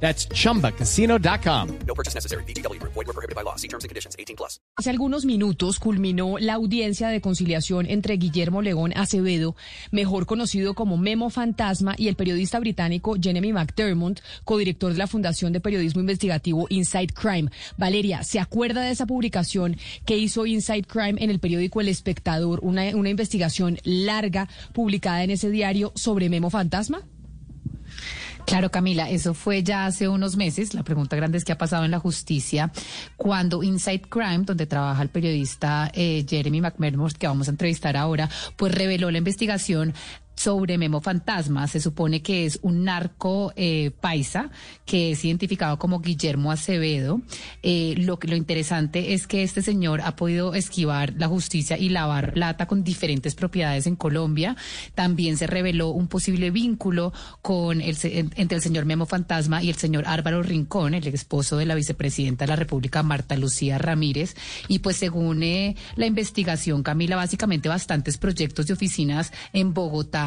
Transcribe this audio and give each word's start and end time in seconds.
That's 0.00 0.28
chumbacasino.com. 0.28 1.68
No 1.86 1.94
purchase 1.94 2.14
necessary. 2.14 2.44
BGW. 2.44 2.80
Void 2.82 3.06
were 3.06 3.12
prohibited 3.12 3.34
by 3.34 3.42
law. 3.42 3.56
See 3.56 3.68
terms 3.68 3.84
and 3.84 3.88
conditions. 3.88 4.14
18 4.18 4.36
plus. 4.36 4.60
Hace 4.76 4.90
algunos 4.90 5.24
minutos 5.24 5.78
culminó 5.78 6.36
la 6.38 6.54
audiencia 6.54 7.08
de 7.08 7.22
conciliación 7.22 7.86
entre 7.86 8.18
Guillermo 8.18 8.60
León 8.60 8.92
Acevedo, 8.94 9.56
mejor 9.90 10.26
conocido 10.26 10.74
como 10.74 10.98
Memo 10.98 11.30
Fantasma, 11.30 11.94
y 11.96 12.08
el 12.08 12.14
periodista 12.14 12.60
británico 12.60 13.16
Jeremy 13.18 13.54
McDermott, 13.54 14.20
codirector 14.44 14.92
de 14.92 14.98
la 14.98 15.06
Fundación 15.06 15.52
de 15.54 15.60
Periodismo 15.60 16.00
Investigativo 16.00 16.66
Inside 16.68 17.14
Crime. 17.14 17.50
Valeria, 17.78 18.22
¿se 18.22 18.38
acuerda 18.38 18.82
de 18.82 18.90
esa 18.90 19.06
publicación 19.06 19.78
que 20.04 20.18
hizo 20.18 20.44
Inside 20.44 20.84
Crime 20.84 21.22
en 21.22 21.30
el 21.30 21.40
periódico 21.40 21.80
El 21.80 21.88
Espectador, 21.88 22.60
una, 22.62 22.94
una 22.94 23.08
investigación 23.08 23.78
larga 23.84 24.48
publicada 24.74 25.24
en 25.24 25.30
ese 25.30 25.50
diario 25.50 25.92
sobre 25.94 26.28
Memo 26.28 26.50
Fantasma? 26.50 27.02
Claro, 28.46 28.70
Camila, 28.70 29.10
eso 29.10 29.34
fue 29.34 29.64
ya 29.64 29.86
hace 29.86 30.08
unos 30.08 30.36
meses. 30.36 30.72
La 30.72 30.84
pregunta 30.84 31.16
grande 31.16 31.36
es 31.36 31.44
qué 31.44 31.52
ha 31.52 31.58
pasado 31.58 31.84
en 31.84 31.90
la 31.90 31.98
justicia 31.98 32.70
cuando 33.16 33.64
Inside 33.64 34.02
Crime, 34.08 34.44
donde 34.44 34.66
trabaja 34.66 35.02
el 35.02 35.08
periodista 35.08 35.90
eh, 35.92 36.24
Jeremy 36.26 36.60
McMermott, 36.60 37.14
que 37.14 37.26
vamos 37.26 37.48
a 37.48 37.50
entrevistar 37.50 37.96
ahora, 37.96 38.30
pues 38.56 38.72
reveló 38.72 39.10
la 39.10 39.18
investigación 39.18 39.94
sobre 40.36 40.78
Memo 40.78 41.00
Fantasma. 41.00 41.66
Se 41.66 41.80
supone 41.80 42.22
que 42.22 42.44
es 42.44 42.60
un 42.62 42.84
narco 42.84 43.52
eh, 43.56 43.90
paisa 44.00 44.50
que 44.84 45.12
es 45.12 45.24
identificado 45.24 45.78
como 45.78 46.00
Guillermo 46.00 46.52
Acevedo. 46.52 47.22
Eh, 47.62 47.94
lo, 47.98 48.18
lo 48.22 48.36
interesante 48.36 49.14
es 49.14 49.26
que 49.26 49.42
este 49.42 49.62
señor 49.62 50.02
ha 50.02 50.14
podido 50.14 50.54
esquivar 50.54 51.14
la 51.16 51.26
justicia 51.26 51.78
y 51.78 51.88
lavar 51.88 52.34
plata 52.34 52.66
con 52.66 52.84
diferentes 52.84 53.34
propiedades 53.34 53.86
en 53.86 53.96
Colombia. 53.96 54.56
También 54.94 55.36
se 55.38 55.46
reveló 55.46 55.88
un 55.88 56.06
posible 56.06 56.50
vínculo 56.50 57.12
con 57.40 57.80
el, 57.80 57.96
entre 58.02 58.56
el 58.56 58.62
señor 58.62 58.84
Memo 58.84 59.06
Fantasma 59.06 59.62
y 59.62 59.70
el 59.70 59.76
señor 59.76 60.04
Álvaro 60.06 60.42
Rincón, 60.42 60.94
el 60.94 61.06
esposo 61.08 61.56
de 61.56 61.66
la 61.66 61.74
vicepresidenta 61.74 62.44
de 62.44 62.50
la 62.50 62.56
República, 62.56 63.02
Marta 63.02 63.36
Lucía 63.36 63.78
Ramírez. 63.78 64.36
Y 64.68 64.80
pues 64.80 64.98
según 64.98 65.42
eh, 65.42 65.76
la 65.96 66.06
investigación, 66.06 66.82
Camila, 66.82 67.16
básicamente 67.16 67.68
bastantes 67.68 68.18
proyectos 68.18 68.66
de 68.66 68.74
oficinas 68.74 69.32
en 69.52 69.72
Bogotá 69.72 70.25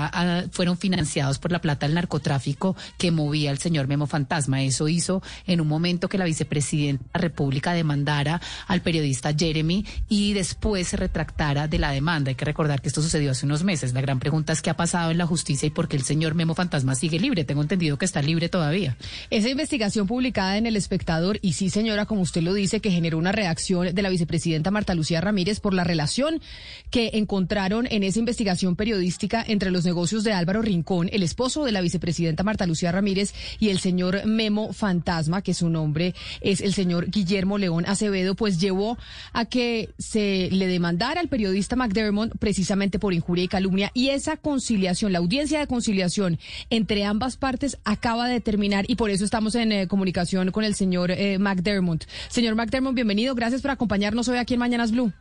fueron 0.51 0.77
financiados 0.77 1.39
por 1.39 1.51
la 1.51 1.61
plata 1.61 1.85
del 1.85 1.95
narcotráfico 1.95 2.75
que 2.97 3.11
movía 3.11 3.51
el 3.51 3.59
señor 3.59 3.87
Memo 3.87 4.07
Fantasma. 4.07 4.63
Eso 4.63 4.87
hizo 4.87 5.21
en 5.47 5.61
un 5.61 5.67
momento 5.67 6.09
que 6.09 6.17
la 6.17 6.25
vicepresidenta 6.25 7.03
de 7.03 7.09
la 7.13 7.21
República 7.21 7.73
demandara 7.73 8.41
al 8.67 8.81
periodista 8.81 9.33
Jeremy 9.33 9.85
y 10.07 10.33
después 10.33 10.89
se 10.89 10.97
retractara 10.97 11.67
de 11.67 11.79
la 11.79 11.91
demanda. 11.91 12.29
Hay 12.29 12.35
que 12.35 12.45
recordar 12.45 12.81
que 12.81 12.89
esto 12.89 13.01
sucedió 13.01 13.31
hace 13.31 13.45
unos 13.45 13.63
meses. 13.63 13.93
La 13.93 14.01
gran 14.01 14.19
pregunta 14.19 14.53
es 14.53 14.61
qué 14.61 14.69
ha 14.69 14.77
pasado 14.77 15.11
en 15.11 15.17
la 15.17 15.25
justicia 15.25 15.67
y 15.67 15.71
por 15.71 15.87
qué 15.87 15.97
el 15.97 16.03
señor 16.03 16.35
Memo 16.35 16.55
Fantasma 16.55 16.95
sigue 16.95 17.19
libre. 17.19 17.43
Tengo 17.43 17.61
entendido 17.61 17.97
que 17.97 18.05
está 18.05 18.21
libre 18.21 18.49
todavía. 18.49 18.97
Esa 19.29 19.49
investigación 19.49 20.07
publicada 20.07 20.57
en 20.57 20.65
El 20.65 20.75
Espectador, 20.75 21.39
y 21.41 21.53
sí, 21.53 21.69
señora, 21.69 22.05
como 22.05 22.21
usted 22.21 22.41
lo 22.41 22.53
dice, 22.53 22.79
que 22.79 22.91
generó 22.91 23.17
una 23.17 23.31
reacción 23.31 23.93
de 23.93 24.01
la 24.01 24.09
vicepresidenta 24.09 24.71
Marta 24.71 24.95
Lucía 24.95 25.21
Ramírez 25.21 25.59
por 25.59 25.73
la 25.73 25.83
relación 25.83 26.41
que 26.89 27.11
encontraron 27.13 27.87
en 27.89 28.03
esa 28.03 28.19
investigación 28.19 28.75
periodística 28.75 29.43
entre 29.47 29.71
los 29.71 29.83
negocios 29.89 30.23
de 30.23 30.33
Álvaro 30.33 30.61
Rincón, 30.61 31.09
el 31.11 31.23
esposo 31.23 31.65
de 31.65 31.71
la 31.71 31.81
vicepresidenta 31.81 32.43
Marta 32.43 32.67
Lucía 32.67 32.91
Ramírez 32.91 33.33
y 33.59 33.69
el 33.69 33.79
señor 33.79 34.23
Memo 34.27 34.71
Fantasma, 34.71 35.41
que 35.41 35.55
su 35.55 35.67
nombre 35.67 36.13
es 36.41 36.61
el 36.61 36.75
señor 36.75 37.09
Guillermo 37.09 37.57
León 37.57 37.85
Acevedo, 37.87 38.35
pues 38.35 38.59
llevó 38.59 38.99
a 39.33 39.45
que 39.45 39.89
se 39.97 40.49
le 40.51 40.67
demandara 40.67 41.21
al 41.21 41.27
periodista 41.27 41.75
McDermott 41.75 42.37
precisamente 42.37 42.99
por 42.99 43.15
injuria 43.15 43.45
y 43.45 43.47
calumnia 43.47 43.89
y 43.95 44.09
esa 44.09 44.37
conciliación, 44.37 45.11
la 45.11 45.17
audiencia 45.17 45.57
de 45.57 45.65
conciliación 45.65 46.37
entre 46.69 47.03
ambas 47.03 47.35
partes 47.37 47.79
acaba 47.83 48.27
de 48.27 48.41
terminar 48.41 48.85
y 48.87 48.95
por 48.95 49.09
eso 49.09 49.25
estamos 49.25 49.55
en 49.55 49.71
eh, 49.71 49.87
comunicación 49.87 50.51
con 50.51 50.63
el 50.63 50.75
señor 50.75 51.09
eh, 51.09 51.39
McDermott. 51.39 52.05
Señor 52.29 52.53
McDermott, 52.53 52.93
bienvenido. 52.93 53.33
Gracias 53.33 53.63
por 53.63 53.71
acompañarnos 53.71 54.27
hoy 54.27 54.37
aquí 54.37 54.53
en 54.53 54.59
Mañanas 54.59 54.91
Blue. 54.91 55.11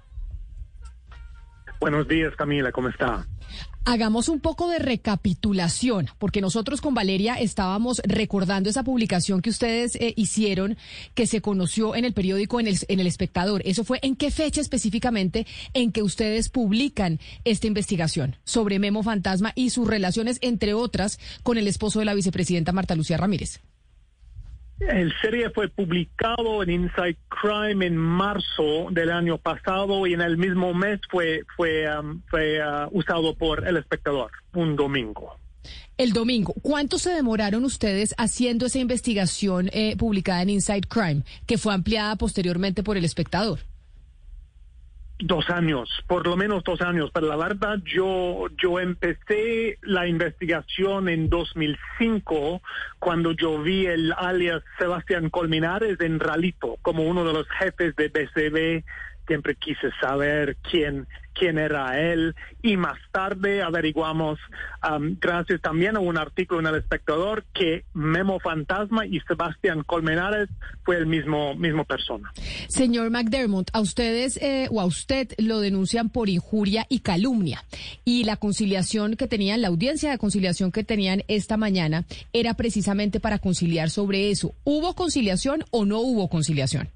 Buenos 1.81 2.09
días, 2.09 2.34
Camila. 2.37 2.72
¿Cómo 2.72 2.89
está? 2.89 3.27
Hagamos 3.84 4.28
un 4.28 4.41
poco 4.41 4.69
de 4.69 4.78
recapitulación, 4.78 6.09
porque 6.19 6.43
nosotros 6.43 6.83
con 6.83 6.93
Valeria 6.93 7.37
estábamos 7.37 8.03
recordando 8.05 8.69
esa 8.69 8.83
publicación 8.83 9.41
que 9.41 9.49
ustedes 9.49 9.97
eh, 9.97 10.12
hicieron, 10.16 10.77
que 11.15 11.27
se 11.27 11.41
conoció 11.41 11.97
en 11.97 12.05
el 12.05 12.12
periódico 12.12 12.61
en 12.61 12.66
el, 12.66 12.77
en 12.89 13.00
el 13.00 13.06
Espectador. 13.06 13.62
¿Eso 13.65 13.84
fue 13.84 13.99
en 14.03 14.16
qué 14.16 14.31
fecha 14.31 14.61
específicamente 14.61 15.47
en 15.72 15.91
que 15.91 16.03
ustedes 16.03 16.50
publican 16.50 17.19
esta 17.44 17.66
investigación 17.66 18.37
sobre 18.45 18.78
Memo 18.78 19.03
Fantasma 19.03 19.53
y 19.55 19.71
sus 19.71 19.89
relaciones, 19.89 20.39
entre 20.43 20.75
otras, 20.75 21.19
con 21.43 21.56
el 21.56 21.66
esposo 21.66 22.00
de 22.00 22.05
la 22.05 22.15
vicepresidenta 22.15 22.72
Marta 22.72 22.95
Lucía 22.95 23.16
Ramírez? 23.16 23.62
El 24.81 25.12
serie 25.21 25.50
fue 25.50 25.69
publicado 25.69 26.62
en 26.62 26.71
Inside 26.71 27.16
Crime 27.28 27.84
en 27.84 27.97
marzo 27.97 28.89
del 28.91 29.11
año 29.11 29.37
pasado 29.39 30.06
y 30.06 30.15
en 30.15 30.21
el 30.21 30.37
mismo 30.37 30.72
mes 30.72 31.00
fue, 31.11 31.43
fue, 31.56 31.84
um, 31.99 32.22
fue 32.28 32.61
uh, 32.61 32.89
usado 32.93 33.34
por 33.34 33.66
El 33.66 33.77
Espectador, 33.77 34.31
un 34.55 34.77
domingo. 34.77 35.37
El 35.97 36.12
domingo, 36.12 36.55
¿cuánto 36.62 36.99
se 36.99 37.11
demoraron 37.11 37.65
ustedes 37.65 38.15
haciendo 38.19 38.66
esa 38.66 38.78
investigación 38.78 39.69
eh, 39.72 39.97
publicada 39.97 40.43
en 40.43 40.50
Inside 40.50 40.87
Crime, 40.89 41.22
que 41.45 41.59
fue 41.59 41.75
ampliada 41.75 42.15
posteriormente 42.15 42.84
por 42.84 42.97
El 42.97 43.05
Espectador? 43.05 43.59
Dos 45.21 45.51
años, 45.51 45.91
por 46.06 46.27
lo 46.29 46.37
menos 46.37 46.62
dos 46.62 46.81
años, 46.81 47.11
pero 47.12 47.27
la 47.27 47.37
verdad 47.37 47.79
yo, 47.84 48.47
yo 48.56 48.79
empecé 48.79 49.79
la 49.83 50.06
investigación 50.06 51.09
en 51.09 51.29
2005 51.29 52.62
cuando 53.01 53.33
yo 53.33 53.61
vi 53.61 53.87
el 53.87 54.12
alias 54.17 54.62
Sebastián 54.78 55.28
Colmenares 55.28 56.01
en 56.01 56.21
Ralito 56.21 56.78
como 56.83 57.03
uno 57.03 57.25
de 57.25 57.33
los 57.33 57.49
jefes 57.49 57.97
de 57.97 58.09
BCB 58.09 58.84
siempre 59.28 59.55
quise 59.55 59.91
saber 60.01 60.57
quién, 60.69 61.07
quién 61.38 61.59
era 61.59 61.99
él 62.00 62.34
y 62.62 62.76
más 62.76 62.99
tarde 63.12 63.62
averiguamos, 63.62 64.38
um, 64.88 65.16
gracias 65.21 65.60
también 65.60 65.97
a 65.97 66.00
un 66.00 66.19
artículo 66.19 66.60
en 66.60 66.66
El 66.66 66.75
Espectador, 66.76 67.44
que 67.54 67.84
Memo 67.94 68.41
Fantasma 68.41 69.06
y 69.06 69.21
Sebastián 69.21 69.84
Colmenares 69.84 70.48
fue 70.84 70.97
el 70.97 71.06
mismo, 71.06 71.54
mismo 71.54 71.84
persona. 71.84 72.32
Señor 72.69 73.10
McDermott, 73.10 73.71
a 73.72 73.81
ustedes 73.81 74.37
eh, 74.38 74.69
o 74.71 74.81
a 74.81 74.84
usted 74.84 75.28
lo 75.38 75.60
denuncian 75.60 76.10
por 76.10 76.28
injuria 76.28 76.87
y 76.88 77.00
calumnia 77.00 77.65
y 78.04 78.25
la 78.25 78.37
conciliación 78.37 79.16
que 79.16 79.28
tenían, 79.28 79.62
la 79.62 79.69
audiencia 79.69 80.10
de 80.10 80.19
conciliación 80.19 80.72
que 80.72 80.84
tenían 80.84 81.22
esta 81.28 81.56
mañana 81.56 82.04
era 82.32 82.54
precisamente 82.54 83.21
para 83.21 83.38
conciliar 83.38 83.91
sobre 83.91 84.31
eso. 84.31 84.54
¿Hubo 84.65 84.94
conciliación 84.94 85.65
o 85.71 85.84
no 85.84 86.00
hubo 86.00 86.28
conciliación? 86.28 86.91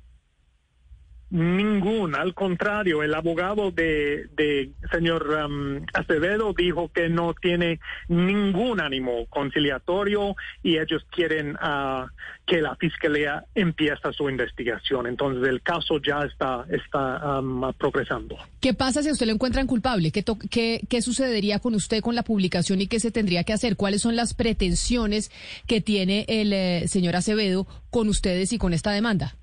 Ningún, 1.32 2.15
al 2.15 2.34
contrario, 2.34 3.03
el 3.03 3.15
abogado 3.15 3.70
de, 3.70 4.26
de 4.37 4.70
señor 4.91 5.26
um, 5.31 5.82
Acevedo 5.94 6.53
dijo 6.53 6.91
que 6.93 7.09
no 7.09 7.32
tiene 7.32 7.81
ningún 8.09 8.82
ánimo 8.82 9.25
conciliatorio 9.31 10.37
y 10.62 10.76
ellos 10.76 11.06
quieren 11.10 11.54
uh, 11.54 12.06
que 12.47 12.60
la 12.60 12.76
fiscalía 12.76 13.47
empiece 13.54 14.12
su 14.12 14.28
investigación. 14.28 15.06
Entonces 15.06 15.48
el 15.48 15.62
caso 15.62 16.03
ya 16.06 16.22
está, 16.25 16.66
está 16.69 17.41
um, 17.41 17.72
progresando. 17.78 18.37
¿Qué 18.61 18.75
pasa 18.75 19.02
si 19.02 19.11
usted 19.11 19.25
lo 19.25 19.32
encuentran 19.32 19.67
culpable? 19.67 20.11
¿Qué, 20.11 20.23
qué, 20.50 20.82
¿Qué 20.87 21.00
sucedería 21.00 21.61
con 21.61 21.75
usted 21.75 22.02
con 22.02 22.14
la 22.14 22.25
publicación 22.25 22.82
y 22.82 22.88
qué 22.88 23.00
se 23.00 23.11
tendría 23.11 23.44
que 23.44 23.55
hacer? 23.55 23.76
¿Cuáles 23.76 24.02
son 24.02 24.17
las 24.17 24.34
pretensiones 24.34 25.31
que 25.67 25.81
tiene 25.81 26.26
el 26.29 26.52
eh, 26.52 26.88
señor 26.88 27.17
Acevedo 27.17 27.67
con 27.88 28.11
ustedes 28.11 28.52
y 28.52 28.58
con 28.58 28.75
esta 28.75 28.90
demanda? 28.90 29.34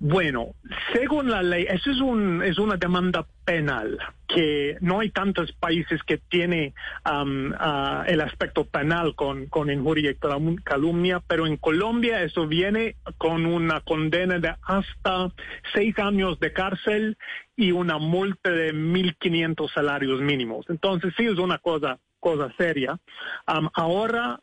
Bueno, 0.00 0.54
según 0.92 1.30
la 1.30 1.42
ley, 1.42 1.66
eso 1.68 1.90
es, 1.90 2.00
un, 2.00 2.42
es 2.42 2.58
una 2.58 2.76
demanda 2.76 3.26
penal, 3.44 3.98
que 4.26 4.76
no 4.80 5.00
hay 5.00 5.10
tantos 5.10 5.52
países 5.52 6.02
que 6.02 6.18
tiene 6.18 6.74
um, 7.10 7.50
uh, 7.52 8.04
el 8.06 8.20
aspecto 8.20 8.64
penal 8.64 9.14
con, 9.14 9.46
con 9.46 9.70
injuria 9.70 10.10
y 10.10 10.16
calumnia, 10.62 11.20
pero 11.26 11.46
en 11.46 11.56
Colombia 11.56 12.22
eso 12.22 12.46
viene 12.46 12.96
con 13.16 13.46
una 13.46 13.80
condena 13.80 14.38
de 14.38 14.54
hasta 14.62 15.32
seis 15.72 15.98
años 15.98 16.38
de 16.40 16.52
cárcel 16.52 17.16
y 17.56 17.72
una 17.72 17.98
multa 17.98 18.50
de 18.50 18.72
1.500 18.72 19.72
salarios 19.72 20.20
mínimos. 20.20 20.66
Entonces 20.68 21.12
sí 21.16 21.24
es 21.26 21.38
una 21.38 21.58
cosa 21.58 21.98
cosa 22.20 22.52
seria. 22.56 22.98
Ahora 23.46 24.40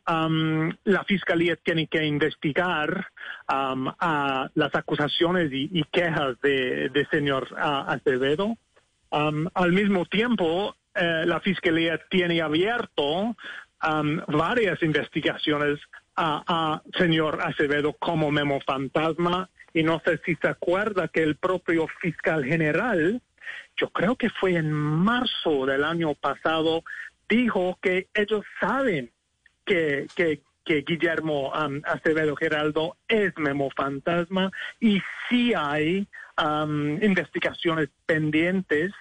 la 0.83 1.03
fiscalía 1.05 1.55
tiene 1.57 1.87
que 1.87 2.05
investigar 2.05 3.07
a 3.47 4.49
las 4.53 4.75
acusaciones 4.75 5.49
y, 5.51 5.83
quejas 5.91 6.39
de, 6.41 6.89
de 6.89 7.05
señor 7.11 7.47
Acevedo. 7.57 8.57
Al 9.11 9.71
mismo 9.71 10.05
tiempo, 10.05 10.75
eh, 10.93 11.23
la 11.25 11.39
fiscalía 11.39 11.99
tiene 12.09 12.41
abierto 12.41 13.35
varias 14.27 14.81
investigaciones 14.81 15.79
a 16.15 16.81
señor 16.97 17.39
Acevedo 17.43 17.93
como 17.93 18.31
memo 18.31 18.59
fantasma 18.61 19.49
y 19.75 19.83
no 19.83 20.01
sé 20.05 20.19
si 20.25 20.35
se 20.35 20.47
acuerda 20.47 21.09
que 21.09 21.21
el 21.21 21.35
propio 21.35 21.87
fiscal 21.99 22.45
general, 22.45 23.21
yo 23.75 23.89
creo 23.89 24.15
que 24.15 24.29
fue 24.29 24.55
en 24.55 24.71
marzo 24.71 25.65
del 25.65 25.83
año 25.83 26.15
pasado, 26.15 26.83
dijo 27.29 27.77
que 27.81 28.07
ellos 28.13 28.43
saben 28.59 29.11
que, 29.65 30.07
que, 30.15 30.41
Guillermo 30.65 31.53
um, 31.53 31.81
Acevedo 31.85 32.35
Geraldo 32.35 32.97
es 33.07 33.37
memo 33.37 33.69
fantasma 33.75 34.51
y 34.79 34.99
sí 35.29 35.53
hay 35.53 36.07
um, 36.41 37.01
investigaciones 37.03 37.89
pendientes 38.07 38.91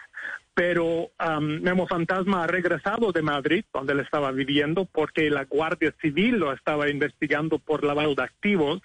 pero 0.55 1.11
um, 1.19 1.61
Memo 1.63 1.87
Fantasma 1.89 2.45
ha 2.45 2.47
regresado 2.47 3.11
de 3.11 3.23
Madrid, 3.23 3.65
donde 3.73 3.93
él 3.93 4.01
estaba 4.01 4.31
viviendo, 4.31 4.85
porque 4.85 5.29
la 5.29 5.45
Guardia 5.45 5.93
Civil 6.01 6.37
lo 6.37 6.53
estaba 6.53 6.89
investigando 6.89 7.59
por 7.59 7.83
lavado 7.83 8.15
de 8.15 8.23
activos, 8.23 8.81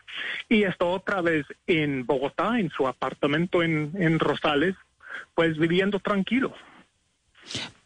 y 0.49 0.63
está 0.63 0.85
otra 0.85 1.21
vez 1.21 1.45
en 1.67 2.07
Bogotá, 2.07 2.59
en 2.59 2.71
su 2.71 2.87
apartamento 2.87 3.61
en, 3.61 3.91
en 3.99 4.17
Rosales, 4.17 4.75
pues 5.35 5.57
viviendo 5.59 5.99
tranquilo. 5.99 6.55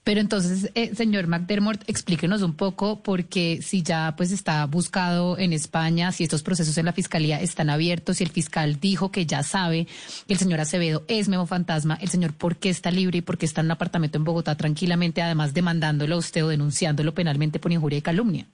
Pero 0.04 0.20
entonces, 0.20 0.70
eh, 0.76 0.94
señor 0.96 1.28
McDermott, 1.28 1.88
explíquenos 1.88 2.42
un 2.42 2.56
poco, 2.56 3.02
porque 3.02 3.62
si 3.62 3.84
ya 3.84 4.16
pues 4.18 4.34
está 4.34 4.66
buscado 4.66 5.38
en 5.38 5.54
España, 5.54 6.12
si 6.12 6.26
estos 6.26 6.44
procesos 6.44 6.78
en 6.78 6.86
la 6.86 6.92
fiscalía 6.92 7.40
están 7.40 7.70
abiertos, 7.70 8.18
si 8.18 8.26
el 8.26 8.30
fiscal 8.30 8.82
dijo 8.82 9.12
que 9.12 9.26
ya 9.26 9.44
sabe 9.44 9.88
que 10.28 10.34
el 10.34 10.40
señor 10.40 10.60
Acevedo 10.60 11.06
es 11.08 11.30
memo 11.30 11.46
fantasma, 11.46 11.98
el 12.02 12.10
señor 12.10 12.34
por 12.34 12.58
qué 12.58 12.70
está 12.70 12.92
libre 12.92 13.20
y 13.20 13.22
por 13.22 13.38
qué 13.38 13.46
está 13.46 13.62
en 13.62 13.68
un 13.68 13.72
apartamento 13.72 14.18
en 14.18 14.26
Bogotá 14.26 14.58
tranquilamente, 14.58 15.22
además 15.22 15.54
demandándolo 15.54 16.16
a 16.16 16.20
usted 16.20 16.44
o 16.44 16.50
denunciándolo 16.50 17.14
penalmente 17.14 17.60
por 17.60 17.72
injuria 17.72 18.00
y 18.00 18.02
calumnia. 18.02 18.46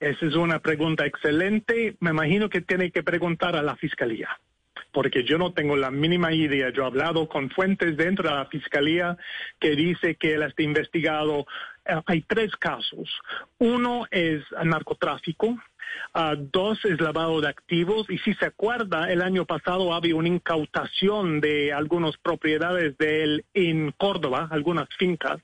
Esa 0.00 0.26
es 0.26 0.34
una 0.34 0.58
pregunta 0.58 1.06
excelente. 1.06 1.96
Me 2.00 2.10
imagino 2.10 2.48
que 2.48 2.62
tiene 2.62 2.90
que 2.90 3.04
preguntar 3.04 3.54
a 3.54 3.62
la 3.62 3.76
fiscalía 3.76 4.28
porque 4.92 5.24
yo 5.24 5.38
no 5.38 5.52
tengo 5.52 5.76
la 5.76 5.90
mínima 5.90 6.32
idea. 6.32 6.70
Yo 6.70 6.82
he 6.82 6.86
hablado 6.86 7.28
con 7.28 7.50
fuentes 7.50 7.96
dentro 7.96 8.28
de 8.28 8.34
la 8.34 8.46
fiscalía 8.46 9.16
que 9.58 9.76
dice 9.76 10.16
que 10.16 10.34
él 10.34 10.42
está 10.42 10.62
investigado. 10.62 11.46
Eh, 11.90 12.02
hay 12.06 12.22
tres 12.22 12.54
casos. 12.56 13.08
Uno 13.58 14.06
es 14.10 14.42
narcotráfico, 14.64 15.56
Uh, 16.14 16.36
dos 16.36 16.84
es 16.84 17.00
lavado 17.00 17.40
de 17.40 17.48
activos 17.48 18.06
y 18.08 18.18
si 18.18 18.34
se 18.34 18.46
acuerda, 18.46 19.10
el 19.12 19.22
año 19.22 19.44
pasado 19.44 19.92
había 19.92 20.16
una 20.16 20.28
incautación 20.28 21.40
de 21.40 21.72
algunas 21.72 22.16
propiedades 22.16 22.96
de 22.98 23.22
él 23.22 23.44
en 23.54 23.92
Córdoba, 23.92 24.48
algunas 24.50 24.88
fincas. 24.98 25.40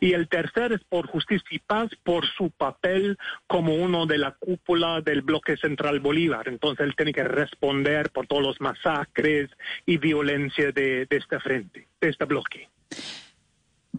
Y 0.00 0.12
el 0.12 0.28
tercer 0.28 0.72
es 0.72 0.84
por 0.84 1.06
justicia 1.06 1.46
y 1.50 1.58
paz 1.58 1.90
por 2.02 2.26
su 2.26 2.50
papel 2.50 3.18
como 3.46 3.74
uno 3.74 4.06
de 4.06 4.18
la 4.18 4.32
cúpula 4.32 5.00
del 5.00 5.22
bloque 5.22 5.56
central 5.56 6.00
Bolívar. 6.00 6.48
Entonces 6.48 6.86
él 6.86 6.96
tiene 6.96 7.12
que 7.12 7.24
responder 7.24 8.10
por 8.10 8.26
todos 8.26 8.42
los 8.42 8.60
masacres 8.60 9.50
y 9.86 9.98
violencia 9.98 10.70
de, 10.72 11.06
de 11.06 11.16
este 11.16 11.40
frente, 11.40 11.88
de 12.00 12.08
este 12.08 12.24
bloque. 12.24 12.68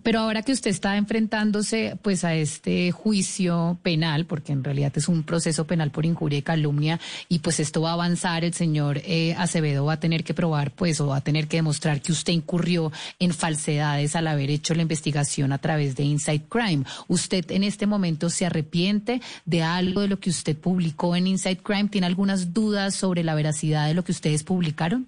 Pero 0.06 0.20
ahora 0.20 0.44
que 0.44 0.52
usted 0.52 0.70
está 0.70 0.98
enfrentándose 0.98 1.98
pues 2.00 2.24
a 2.26 2.36
este 2.36 2.92
juicio 2.92 3.80
penal, 3.82 4.28
porque 4.28 4.52
en 4.52 4.64
realidad 4.64 4.94
es 4.96 5.08
un 5.08 5.24
proceso 5.24 5.66
penal 5.66 5.90
por 5.90 6.06
injuria 6.06 6.38
y 6.38 6.42
calumnia, 6.44 7.00
y 7.28 7.40
pues 7.40 7.60
esto 7.60 7.82
va 7.82 7.90
a 7.90 7.94
avanzar, 7.94 8.44
el 8.44 8.54
señor 8.54 9.00
eh, 9.04 9.34
Acevedo 9.36 9.84
va 9.84 9.94
a 9.94 10.00
tener 10.00 10.24
que 10.24 10.36
probar 10.36 10.70
pues 10.70 11.02
o 11.02 11.08
va 11.08 11.18
a 11.18 11.22
tener 11.22 11.48
que 11.48 11.58
demostrar 11.58 12.04
que 12.04 12.12
usted 12.12 12.34
incurrió 12.34 12.92
en 13.18 13.34
falsedades 13.34 14.16
al 14.16 14.28
haber 14.28 14.52
hecho 14.52 14.76
la 14.76 14.84
investigación 14.84 15.52
a 15.52 15.58
través 15.58 15.96
de 15.96 16.04
Inside 16.04 16.44
Crime. 16.50 16.86
¿Usted 17.08 17.50
en 17.50 17.64
este 17.64 17.88
momento 17.88 18.30
se 18.30 18.46
arrepiente 18.46 19.22
de 19.46 19.64
algo 19.64 20.02
de 20.02 20.10
lo 20.10 20.20
que 20.20 20.30
usted 20.30 20.56
publicó 20.56 21.16
en 21.16 21.26
Inside 21.26 21.64
Crime? 21.64 21.90
¿Tiene 21.90 22.06
algunas 22.06 22.54
dudas 22.54 22.94
sobre 22.94 23.24
la 23.24 23.34
veracidad 23.34 23.88
de 23.88 23.96
lo 23.96 24.04
que 24.04 24.12
ustedes 24.12 24.44
publicaron? 24.44 25.08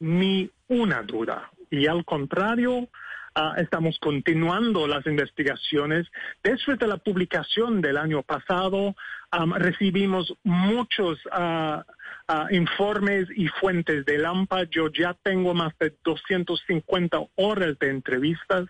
Ni 0.00 0.50
una 0.66 1.02
duda. 1.02 1.52
Y 1.70 1.86
al 1.86 2.04
contrario, 2.04 2.88
Uh, 3.36 3.60
estamos 3.60 3.98
continuando 3.98 4.86
las 4.86 5.04
investigaciones. 5.06 6.06
Después 6.44 6.78
de 6.78 6.86
la 6.86 6.98
publicación 6.98 7.80
del 7.80 7.96
año 7.96 8.22
pasado, 8.22 8.94
recibimos 9.56 10.32
muchos 10.44 11.18
uh, 11.26 11.80
uh, 12.32 12.54
informes 12.54 13.26
y 13.34 13.48
fuentes 13.48 14.06
de 14.06 14.18
LAMPA. 14.18 14.70
Yo 14.70 14.88
ya 14.88 15.16
tengo 15.20 15.52
más 15.52 15.76
de 15.80 15.92
250 16.04 17.18
horas 17.34 17.76
de 17.80 17.90
entrevistas. 17.90 18.68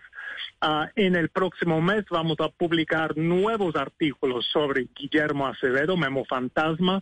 en 0.95 1.15
el 1.15 1.29
próximo 1.29 1.79
mes 1.79 2.03
vamos 2.09 2.37
a 2.39 2.49
publicar 2.49 3.15
nuevos 3.15 3.75
artículos 3.75 4.47
sobre 4.51 4.87
Guillermo 4.95 5.45
Acevedo, 5.45 5.95
Memo 5.95 6.25
Fantasma, 6.25 7.01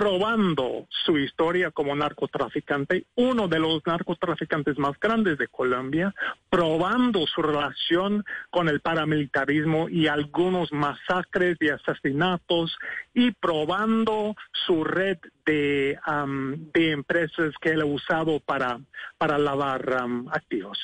probando 0.00 0.86
su 1.04 1.18
historia 1.18 1.70
como 1.72 1.94
narcotraficante, 1.94 3.04
uno 3.16 3.48
de 3.48 3.58
los 3.58 3.82
narcotraficantes 3.84 4.78
más 4.78 4.98
grandes 4.98 5.36
de 5.36 5.46
Colombia, 5.46 6.14
probando 6.48 7.26
su 7.26 7.42
relación 7.42 8.24
con 8.48 8.70
el 8.70 8.80
paramilitarismo 8.80 9.90
y 9.90 10.06
algunos 10.06 10.72
masacres 10.72 11.58
y 11.60 11.68
asesinatos, 11.68 12.78
y 13.12 13.32
probando 13.32 14.34
su 14.66 14.84
red 14.84 15.18
de, 15.44 15.98
um, 16.06 16.70
de 16.72 16.92
empresas 16.92 17.52
que 17.60 17.72
él 17.72 17.82
ha 17.82 17.84
usado 17.84 18.40
para, 18.40 18.80
para 19.18 19.36
lavar 19.36 20.02
activos. 20.32 20.78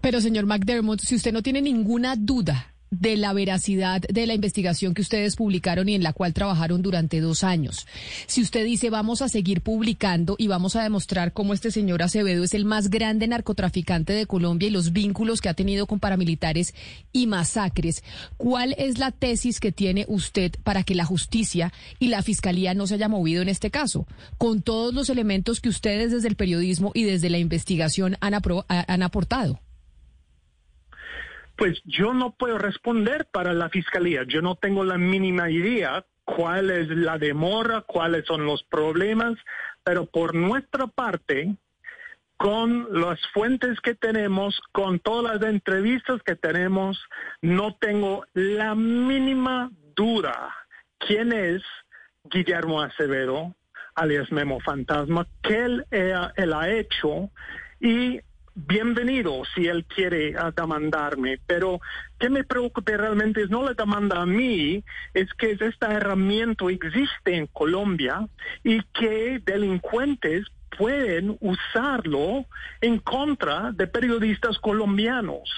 Pero 0.00 0.22
señor 0.22 0.46
McDermott, 0.46 1.00
si 1.00 1.16
usted 1.16 1.34
no 1.34 1.42
tiene 1.42 1.60
ninguna 1.60 2.14
duda 2.16 2.73
de 2.90 3.16
la 3.16 3.32
veracidad 3.32 4.02
de 4.02 4.26
la 4.26 4.34
investigación 4.34 4.94
que 4.94 5.02
ustedes 5.02 5.36
publicaron 5.36 5.88
y 5.88 5.94
en 5.94 6.02
la 6.02 6.12
cual 6.12 6.32
trabajaron 6.32 6.82
durante 6.82 7.20
dos 7.20 7.44
años. 7.44 7.86
Si 8.26 8.42
usted 8.42 8.64
dice 8.64 8.90
vamos 8.90 9.22
a 9.22 9.28
seguir 9.28 9.60
publicando 9.60 10.36
y 10.38 10.46
vamos 10.46 10.76
a 10.76 10.82
demostrar 10.82 11.32
cómo 11.32 11.54
este 11.54 11.70
señor 11.70 12.02
Acevedo 12.02 12.44
es 12.44 12.54
el 12.54 12.64
más 12.64 12.90
grande 12.90 13.26
narcotraficante 13.26 14.12
de 14.12 14.26
Colombia 14.26 14.68
y 14.68 14.72
los 14.72 14.92
vínculos 14.92 15.40
que 15.40 15.48
ha 15.48 15.54
tenido 15.54 15.86
con 15.86 16.00
paramilitares 16.00 16.74
y 17.12 17.26
masacres, 17.26 18.02
¿cuál 18.36 18.74
es 18.78 18.98
la 18.98 19.10
tesis 19.10 19.60
que 19.60 19.72
tiene 19.72 20.04
usted 20.08 20.52
para 20.62 20.82
que 20.82 20.94
la 20.94 21.04
justicia 21.04 21.72
y 21.98 22.08
la 22.08 22.22
fiscalía 22.22 22.74
no 22.74 22.86
se 22.86 22.94
haya 22.94 23.08
movido 23.08 23.42
en 23.42 23.48
este 23.48 23.70
caso? 23.70 24.06
Con 24.38 24.62
todos 24.62 24.94
los 24.94 25.08
elementos 25.10 25.60
que 25.60 25.68
ustedes 25.68 26.12
desde 26.12 26.28
el 26.28 26.36
periodismo 26.36 26.92
y 26.94 27.04
desde 27.04 27.30
la 27.30 27.38
investigación 27.38 28.16
han, 28.20 28.34
han 28.68 29.02
aportado. 29.02 29.60
Pues 31.56 31.80
yo 31.84 32.14
no 32.14 32.34
puedo 32.34 32.58
responder 32.58 33.26
para 33.30 33.52
la 33.52 33.68
fiscalía. 33.68 34.24
Yo 34.26 34.42
no 34.42 34.56
tengo 34.56 34.84
la 34.84 34.98
mínima 34.98 35.50
idea 35.50 36.04
cuál 36.24 36.70
es 36.70 36.88
la 36.88 37.18
demora, 37.18 37.82
cuáles 37.82 38.26
son 38.26 38.46
los 38.46 38.64
problemas, 38.64 39.34
pero 39.82 40.06
por 40.06 40.34
nuestra 40.34 40.86
parte, 40.86 41.54
con 42.36 42.88
las 43.00 43.20
fuentes 43.32 43.80
que 43.80 43.94
tenemos, 43.94 44.60
con 44.72 44.98
todas 44.98 45.40
las 45.40 45.50
entrevistas 45.50 46.22
que 46.22 46.34
tenemos, 46.34 46.98
no 47.42 47.76
tengo 47.76 48.24
la 48.32 48.74
mínima 48.74 49.70
duda 49.94 50.52
quién 50.98 51.32
es 51.32 51.62
Guillermo 52.24 52.80
Acevedo, 52.80 53.54
alias 53.94 54.32
Memo 54.32 54.60
Fantasma, 54.60 55.26
qué 55.42 55.64
él, 55.64 55.86
él 55.90 56.52
ha 56.52 56.70
hecho 56.70 57.30
y 57.80 58.20
bienvenido 58.54 59.42
si 59.54 59.66
él 59.66 59.84
quiere 59.84 60.34
demandarme, 60.56 61.38
pero 61.46 61.80
que 62.18 62.30
me 62.30 62.44
preocupe 62.44 62.96
realmente 62.96 63.42
es 63.42 63.50
no 63.50 63.66
le 63.66 63.74
demanda 63.74 64.22
a 64.22 64.26
mí, 64.26 64.82
es 65.12 65.32
que 65.34 65.52
esta 65.52 65.92
herramienta 65.92 66.64
existe 66.70 67.36
en 67.36 67.46
Colombia 67.48 68.28
y 68.62 68.80
que 68.92 69.40
delincuentes 69.44 70.46
pueden 70.76 71.36
usarlo 71.40 72.46
en 72.80 72.98
contra 72.98 73.72
de 73.72 73.86
periodistas 73.86 74.58
colombianos. 74.58 75.50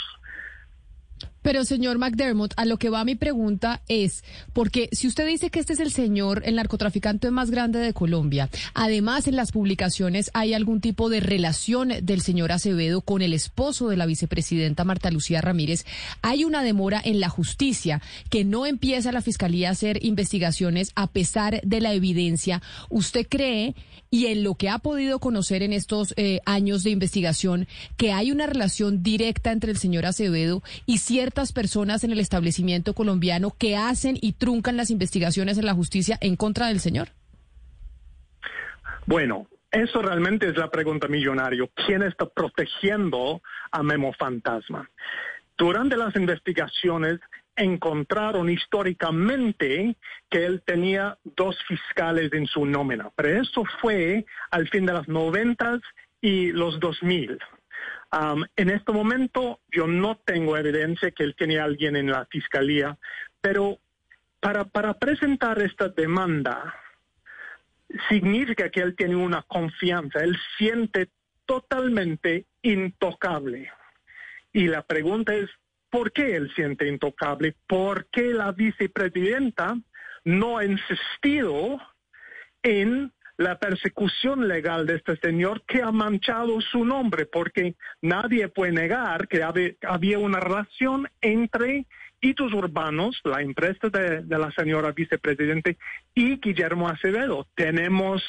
Pero 1.47 1.65
señor 1.65 1.99
McDermott, 1.99 2.55
a 2.57 2.65
lo 2.65 2.77
que 2.77 2.91
va 2.91 3.05
mi 3.05 3.15
pregunta 3.15 3.81
es, 3.87 4.25
porque 4.53 4.89
si 4.91 5.07
usted 5.07 5.29
dice 5.29 5.49
que 5.49 5.61
este 5.61 5.75
es 5.75 5.79
el 5.79 5.93
señor, 5.93 6.43
el 6.45 6.57
narcotraficante 6.57 7.31
más 7.31 7.53
grande 7.53 7.79
de 7.79 7.93
Colombia, 7.93 8.51
además 8.75 9.29
en 9.29 9.37
las 9.37 9.53
publicaciones 9.53 10.29
hay 10.35 10.55
algún 10.55 10.81
tipo 10.81 11.09
de 11.09 11.21
relación 11.21 11.93
del 12.03 12.21
señor 12.21 12.51
Acevedo 12.51 13.01
con 13.01 13.23
el 13.23 13.33
esposo 13.33 13.89
de 13.89 13.97
la 13.97 14.07
vicepresidenta 14.07 14.83
Marta 14.83 15.13
Lucía 15.13 15.41
Ramírez, 15.41 15.87
hay 16.21 16.43
una 16.43 16.65
demora 16.65 17.01
en 17.05 17.21
la 17.21 17.29
justicia 17.29 18.03
que 18.29 18.45
no 18.45 18.67
empieza 18.67 19.13
la 19.13 19.23
fiscalía 19.23 19.69
a 19.69 19.73
hacer 19.73 20.05
investigaciones 20.05 20.91
a 20.97 21.07
pesar 21.07 21.61
de 21.63 21.81
la 21.81 21.93
evidencia. 21.93 22.61
¿Usted 22.91 23.25
cree 23.25 23.77
y 24.11 24.27
en 24.27 24.43
lo 24.43 24.55
que 24.55 24.69
ha 24.69 24.79
podido 24.79 25.19
conocer 25.19 25.63
en 25.63 25.73
estos 25.73 26.15
eh, 26.17 26.41
años 26.47 26.83
de 26.83 26.91
investigación 26.91 27.67
que 27.97 28.13
hay 28.13 28.33
una 28.33 28.47
relación 28.47 29.03
directa 29.03 29.53
entre 29.53 29.71
el 29.71 29.77
señor 29.77 30.07
Acevedo 30.07 30.63
y 30.87 30.99
cierta 30.99 31.27
ciertas 31.27 31.53
personas 31.53 32.05
en 32.05 32.13
el 32.13 32.21
establecimiento 32.21 32.95
colombiano 32.95 33.53
que 33.59 33.77
hacen 33.77 34.17
y 34.23 34.35
truncan 34.35 34.77
las 34.77 34.91
investigaciones 34.91 35.59
en 35.59 35.67
la 35.67 35.75
justicia 35.75 36.19
en 36.21 36.37
contra 36.37 36.69
del 36.69 36.79
señor? 36.79 37.09
Bueno, 39.07 39.49
eso 39.73 40.03
realmente 40.03 40.49
es 40.49 40.57
la 40.57 40.71
pregunta 40.71 41.09
millonario. 41.09 41.69
¿Quién 41.75 42.05
está 42.05 42.27
protegiendo 42.27 43.43
a 43.73 43.83
Memo 43.83 44.13
Fantasma? 44.13 44.89
Durante 45.59 45.97
las 45.97 46.15
investigaciones 46.15 47.19
encontraron 47.57 48.51
históricamente 48.51 49.97
que 50.31 50.45
él 50.45 50.63
tenía 50.65 51.19
dos 51.25 51.57
fiscales 51.67 52.33
en 52.33 52.47
su 52.47 52.67
nómina, 52.67 53.11
pero 53.17 53.41
eso 53.41 53.65
fue 53.81 54.25
al 54.51 54.69
fin 54.69 54.87
de 54.87 54.93
las 54.93 55.09
noventas 55.09 55.81
y 56.21 56.53
los 56.53 56.79
dos 56.81 57.03
mil. 57.03 57.39
Um, 58.13 58.45
en 58.57 58.71
este 58.71 58.93
momento 58.93 59.61
yo 59.71 59.87
no 59.87 60.17
tengo 60.19 60.57
evidencia 60.57 61.11
que 61.11 61.25
él 61.25 61.35
tenía 61.37 61.65
alguien 61.65 61.97
en 61.97 62.11
la 62.11 62.27
fiscalía, 62.27 62.97
pero 63.41 63.79
para, 64.41 64.65
para 64.65 64.95
presentar 64.95 65.61
esta 65.61 65.89
demanda 65.89 66.75
significa 68.09 68.71
que 68.71 68.81
él 68.81 68.95
tiene 68.97 69.17
una 69.17 69.43
confianza, 69.43 70.21
él 70.21 70.37
siente 70.57 71.09
totalmente 71.47 72.47
intocable. 72.63 73.71
Y 74.53 74.69
la 74.69 74.83
pregunta 74.83 75.35
es, 75.35 75.49
¿por 75.97 76.13
qué 76.13 76.37
él 76.37 76.53
siente 76.55 76.87
intocable? 76.87 77.55
¿Por 77.67 78.07
qué 78.13 78.35
la 78.35 78.53
vicepresidenta 78.53 79.79
no 80.27 80.59
ha 80.59 80.65
insistido 80.67 81.81
en 82.63 83.15
la 83.39 83.59
persecución 83.59 84.47
legal 84.47 84.85
de 84.85 84.97
este 84.97 85.17
señor 85.17 85.63
que 85.67 85.81
ha 85.81 85.93
manchado 85.93 86.61
su 86.61 86.85
nombre? 86.85 87.25
Porque 87.25 87.77
nadie 88.03 88.49
puede 88.49 88.73
negar 88.73 89.27
que 89.27 89.43
había 89.43 90.19
una 90.19 90.39
relación 90.39 91.09
entre 91.23 91.87
Hitos 92.21 92.53
Urbanos, 92.53 93.21
la 93.25 93.43
empresa 93.43 93.89
de, 93.89 94.23
la 94.27 94.51
señora 94.53 94.93
vicepresidente, 94.93 95.77
y 96.15 96.41
Guillermo 96.41 96.89
Acevedo. 96.89 97.47
Tenemos 97.55 98.23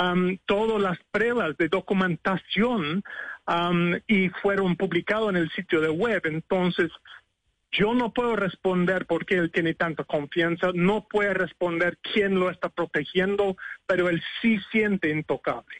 um, 0.00 0.36
todas 0.46 0.80
las 0.80 0.98
pruebas 1.10 1.56
de 1.56 1.68
documentación 1.68 3.02
um, 3.46 3.94
y 4.06 4.28
fueron 4.42 4.76
publicados 4.76 5.30
en 5.30 5.36
el 5.36 5.50
sitio 5.50 5.80
de 5.80 5.90
web. 5.90 6.22
Entonces, 6.24 6.90
yo 7.70 7.94
no 7.94 8.12
puedo 8.12 8.34
responder 8.34 9.06
por 9.06 9.26
qué 9.26 9.36
él 9.36 9.50
tiene 9.52 9.74
tanta 9.74 10.04
confianza, 10.04 10.70
no 10.74 11.06
puede 11.08 11.34
responder 11.34 11.98
quién 12.12 12.38
lo 12.38 12.50
está 12.50 12.70
protegiendo, 12.70 13.56
pero 13.86 14.08
él 14.08 14.22
sí 14.40 14.58
siente 14.72 15.10
intocable. 15.10 15.76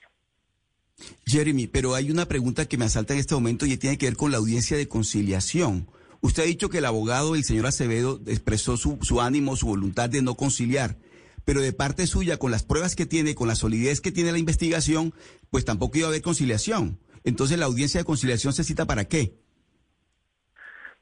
Jeremy, 1.26 1.66
pero 1.66 1.94
hay 1.94 2.10
una 2.10 2.26
pregunta 2.26 2.66
que 2.66 2.76
me 2.76 2.84
asalta 2.84 3.14
en 3.14 3.20
este 3.20 3.34
momento 3.34 3.66
y 3.66 3.76
tiene 3.76 3.98
que 3.98 4.06
ver 4.06 4.16
con 4.16 4.30
la 4.30 4.38
audiencia 4.38 4.76
de 4.76 4.88
conciliación. 4.88 5.86
Usted 6.20 6.42
ha 6.42 6.46
dicho 6.46 6.68
que 6.68 6.78
el 6.78 6.84
abogado, 6.84 7.34
el 7.34 7.44
señor 7.44 7.66
Acevedo, 7.66 8.20
expresó 8.26 8.76
su, 8.76 8.98
su 9.02 9.20
ánimo, 9.20 9.56
su 9.56 9.66
voluntad 9.66 10.10
de 10.10 10.22
no 10.22 10.34
conciliar, 10.34 10.96
pero 11.44 11.60
de 11.60 11.72
parte 11.72 12.06
suya, 12.06 12.38
con 12.38 12.50
las 12.50 12.64
pruebas 12.64 12.96
que 12.96 13.06
tiene, 13.06 13.34
con 13.34 13.48
la 13.48 13.54
solidez 13.54 14.00
que 14.00 14.12
tiene 14.12 14.32
la 14.32 14.38
investigación, 14.38 15.14
pues 15.50 15.64
tampoco 15.64 15.98
iba 15.98 16.08
a 16.08 16.10
haber 16.10 16.22
conciliación. 16.22 16.98
Entonces, 17.24 17.58
¿la 17.58 17.66
audiencia 17.66 18.00
de 18.00 18.04
conciliación 18.04 18.52
se 18.52 18.64
cita 18.64 18.86
para 18.86 19.04
qué? 19.04 19.34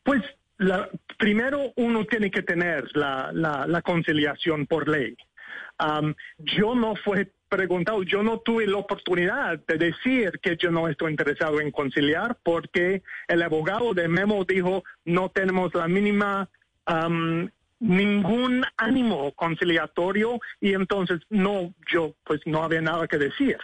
Pues 0.02 0.22
la, 0.58 0.88
primero 1.18 1.72
uno 1.76 2.04
tiene 2.04 2.30
que 2.30 2.42
tener 2.42 2.84
la, 2.94 3.32
la, 3.32 3.82
conciliación 3.82 4.66
por 4.66 4.88
ley. 4.88 5.16
Yo 6.38 6.74
no 6.74 6.94
fui 6.96 7.28
preguntado, 7.48 8.02
yo 8.02 8.22
no 8.22 8.40
tuve 8.40 8.66
la 8.66 8.78
oportunidad 8.78 9.58
de 9.66 9.78
decir 9.78 10.40
que 10.42 10.56
yo 10.56 10.70
no 10.70 10.88
estoy 10.88 11.12
interesado 11.12 11.60
en 11.60 11.70
conciliar 11.70 12.36
porque 12.42 13.02
el 13.28 13.42
abogado 13.42 13.94
de 13.94 14.08
Memo 14.08 14.44
dijo 14.44 14.82
no 15.04 15.28
tenemos 15.30 15.74
la 15.74 15.88
mínima 15.88 16.48
ningún 17.78 18.64
ánimo 18.76 19.32
conciliatorio 19.32 20.40
y 20.60 20.72
entonces 20.72 21.20
no, 21.28 21.74
yo 21.92 22.14
pues 22.24 22.40
no 22.46 22.62
había 22.62 22.80
nada 22.80 23.06
que 23.06 23.18
decir. 23.18 23.58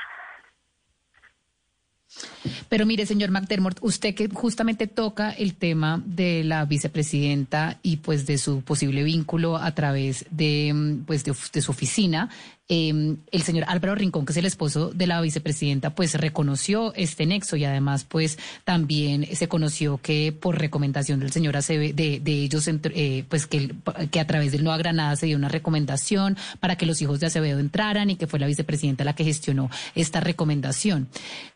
Pero 2.68 2.86
mire, 2.86 3.06
señor 3.06 3.30
McDermott, 3.30 3.78
usted 3.82 4.14
que 4.14 4.28
justamente 4.28 4.86
toca 4.86 5.30
el 5.30 5.54
tema 5.54 6.02
de 6.04 6.44
la 6.44 6.64
vicepresidenta 6.64 7.78
y 7.82 7.98
pues 7.98 8.26
de 8.26 8.38
su 8.38 8.62
posible 8.62 9.02
vínculo 9.02 9.56
a 9.56 9.74
través 9.74 10.26
de, 10.30 11.00
pues 11.06 11.24
de 11.24 11.62
su 11.62 11.70
oficina, 11.70 12.30
Em, 12.74 13.18
el 13.30 13.42
señor 13.42 13.66
Álvaro 13.68 13.94
Rincón, 13.94 14.24
que 14.24 14.32
es 14.32 14.38
el 14.38 14.46
esposo 14.46 14.92
de 14.94 15.06
la 15.06 15.20
vicepresidenta, 15.20 15.94
pues 15.94 16.14
reconoció 16.14 16.94
este 16.94 17.26
nexo 17.26 17.56
y 17.56 17.66
además 17.66 18.04
pues 18.04 18.38
también 18.64 19.26
se 19.36 19.46
conoció 19.46 19.98
que 19.98 20.32
por 20.32 20.58
recomendación 20.58 21.20
del 21.20 21.32
señor 21.32 21.54
Acevedo, 21.54 21.94
de, 21.94 22.22
ellos, 22.24 22.66
eh, 22.66 23.26
pues 23.28 23.46
que, 23.46 23.74
que 24.10 24.20
a 24.20 24.26
través 24.26 24.52
del 24.52 24.64
Nueva 24.64 24.78
Granada 24.78 25.16
se 25.16 25.26
dio 25.26 25.36
una 25.36 25.50
recomendación 25.50 26.38
para 26.60 26.76
que 26.76 26.86
los 26.86 27.02
hijos 27.02 27.20
de 27.20 27.26
Acevedo 27.26 27.60
entraran 27.60 28.08
y 28.08 28.16
que 28.16 28.26
fue 28.26 28.38
la 28.38 28.46
vicepresidenta 28.46 29.04
la 29.04 29.14
que 29.14 29.24
gestionó 29.24 29.68
esta 29.94 30.20
recomendación. 30.20 31.08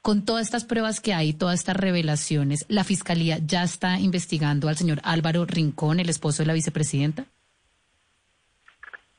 Con 0.03 0.23
todas 0.27 0.45
estas 0.45 0.67
pruebas 0.67 1.01
que 1.01 1.15
hay, 1.15 1.33
todas 1.33 1.61
estas 1.61 1.77
revelaciones, 1.77 2.67
¿la 2.69 2.85
Fiscalía 2.85 3.39
ya 3.39 3.63
está 3.63 3.99
investigando 4.01 4.69
al 4.69 4.77
señor 4.77 5.01
Álvaro 5.03 5.47
Rincón, 5.47 5.99
el 5.99 6.11
esposo 6.11 6.43
de 6.43 6.49
la 6.49 6.53
vicepresidenta? 6.53 7.27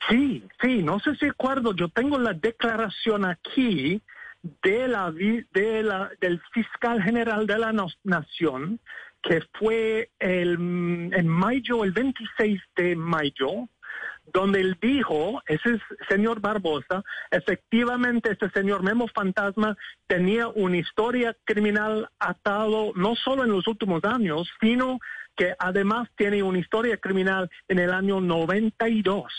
Sí, 0.09 0.43
sí, 0.61 0.83
no 0.83 0.99
sé 0.99 1.15
si 1.15 1.25
acuerdo, 1.25 1.75
yo 1.75 1.89
tengo 1.89 2.17
la 2.17 2.33
declaración 2.33 3.25
aquí 3.25 4.01
de 4.63 4.87
la, 4.87 5.11
de 5.11 5.83
la, 5.83 6.09
del 6.21 6.41
fiscal 6.53 7.01
general 7.01 7.45
de 7.45 7.57
la 7.57 7.73
nación, 8.03 8.79
que 9.21 9.41
fue 9.53 10.11
el, 10.19 10.53
en 11.11 11.27
mayo, 11.27 11.83
el 11.83 11.91
26 11.91 12.61
de 12.77 12.95
mayo, 12.95 13.67
donde 14.31 14.61
él 14.61 14.77
dijo, 14.81 15.41
ese 15.47 15.79
señor 16.07 16.39
Barbosa, 16.39 17.03
efectivamente 17.31 18.31
este 18.31 18.49
señor 18.51 18.83
Memo 18.83 19.07
Fantasma 19.13 19.75
tenía 20.05 20.47
una 20.49 20.77
historia 20.77 21.35
criminal 21.43 22.09
atado 22.19 22.91
no 22.95 23.15
solo 23.15 23.43
en 23.43 23.51
los 23.51 23.67
últimos 23.67 24.03
años, 24.03 24.49
sino 24.61 24.99
que 25.35 25.53
además 25.59 26.09
tiene 26.15 26.43
una 26.43 26.59
historia 26.59 26.97
criminal 26.97 27.49
en 27.67 27.79
el 27.79 27.93
año 27.93 28.19
92 28.19 29.31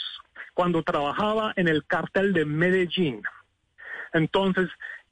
cuando 0.54 0.82
trabajaba 0.82 1.52
en 1.56 1.68
el 1.68 1.84
cartel 1.84 2.32
de 2.32 2.44
Medellín. 2.44 3.22
Entonces, 4.12 4.68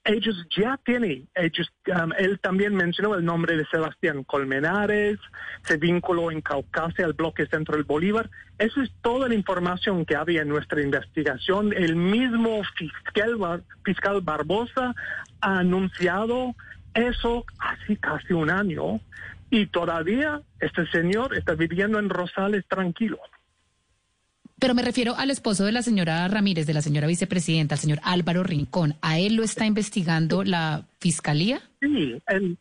ellos 0.07 0.47
ya 0.57 0.79
tienen, 0.85 1.29
ellos, 1.35 1.71
um, 1.89 2.13
él 2.17 2.39
también 2.39 2.75
mencionó 2.75 3.17
el 3.17 3.25
nombre 3.25 3.57
de 3.57 3.67
Sebastián 3.67 4.23
Colmenares, 4.23 5.19
se 5.65 5.77
vinculó 5.77 6.31
en 6.31 6.41
Caucasia 6.41 7.05
al 7.05 7.15
bloque 7.15 7.47
centro 7.47 7.75
del 7.75 7.85
Bolívar. 7.85 8.31
Esa 8.59 8.83
es 8.83 8.91
toda 9.03 9.29
la 9.29 9.35
información 9.35 10.05
que 10.05 10.15
había 10.15 10.43
en 10.43 10.49
nuestra 10.49 10.81
investigación. 10.81 11.73
El 11.73 11.97
mismo 11.97 12.63
fiscal, 12.77 13.65
fiscal 13.85 14.21
Barbosa 14.21 14.95
ha 15.41 15.59
anunciado 15.59 16.55
eso 16.95 17.45
hace 17.59 17.97
casi 17.97 18.33
un 18.33 18.51
año 18.51 19.01
y 19.51 19.67
todavía 19.67 20.41
este 20.61 20.87
señor 20.87 21.37
está 21.37 21.55
viviendo 21.55 21.99
en 21.99 22.09
Rosales 22.09 22.65
tranquilo. 22.69 23.19
Pero 24.67 24.75
me 24.75 24.83
refiero 24.83 25.15
al 25.17 25.31
esposo 25.31 25.65
de 25.65 25.71
la 25.71 25.81
señora 25.81 26.27
Ramírez, 26.27 26.67
de 26.67 26.75
la 26.75 26.83
señora 26.83 27.07
vicepresidenta, 27.07 27.77
el 27.77 27.81
señor 27.81 28.01
Álvaro 28.03 28.43
Rincón. 28.43 28.97
¿A 29.01 29.17
él 29.17 29.37
lo 29.37 29.45
está 29.45 29.65
investigando 29.65 30.43
la 30.43 30.89
fiscalía? 30.99 31.61
Sí, 31.81 32.21
él, 32.27 32.59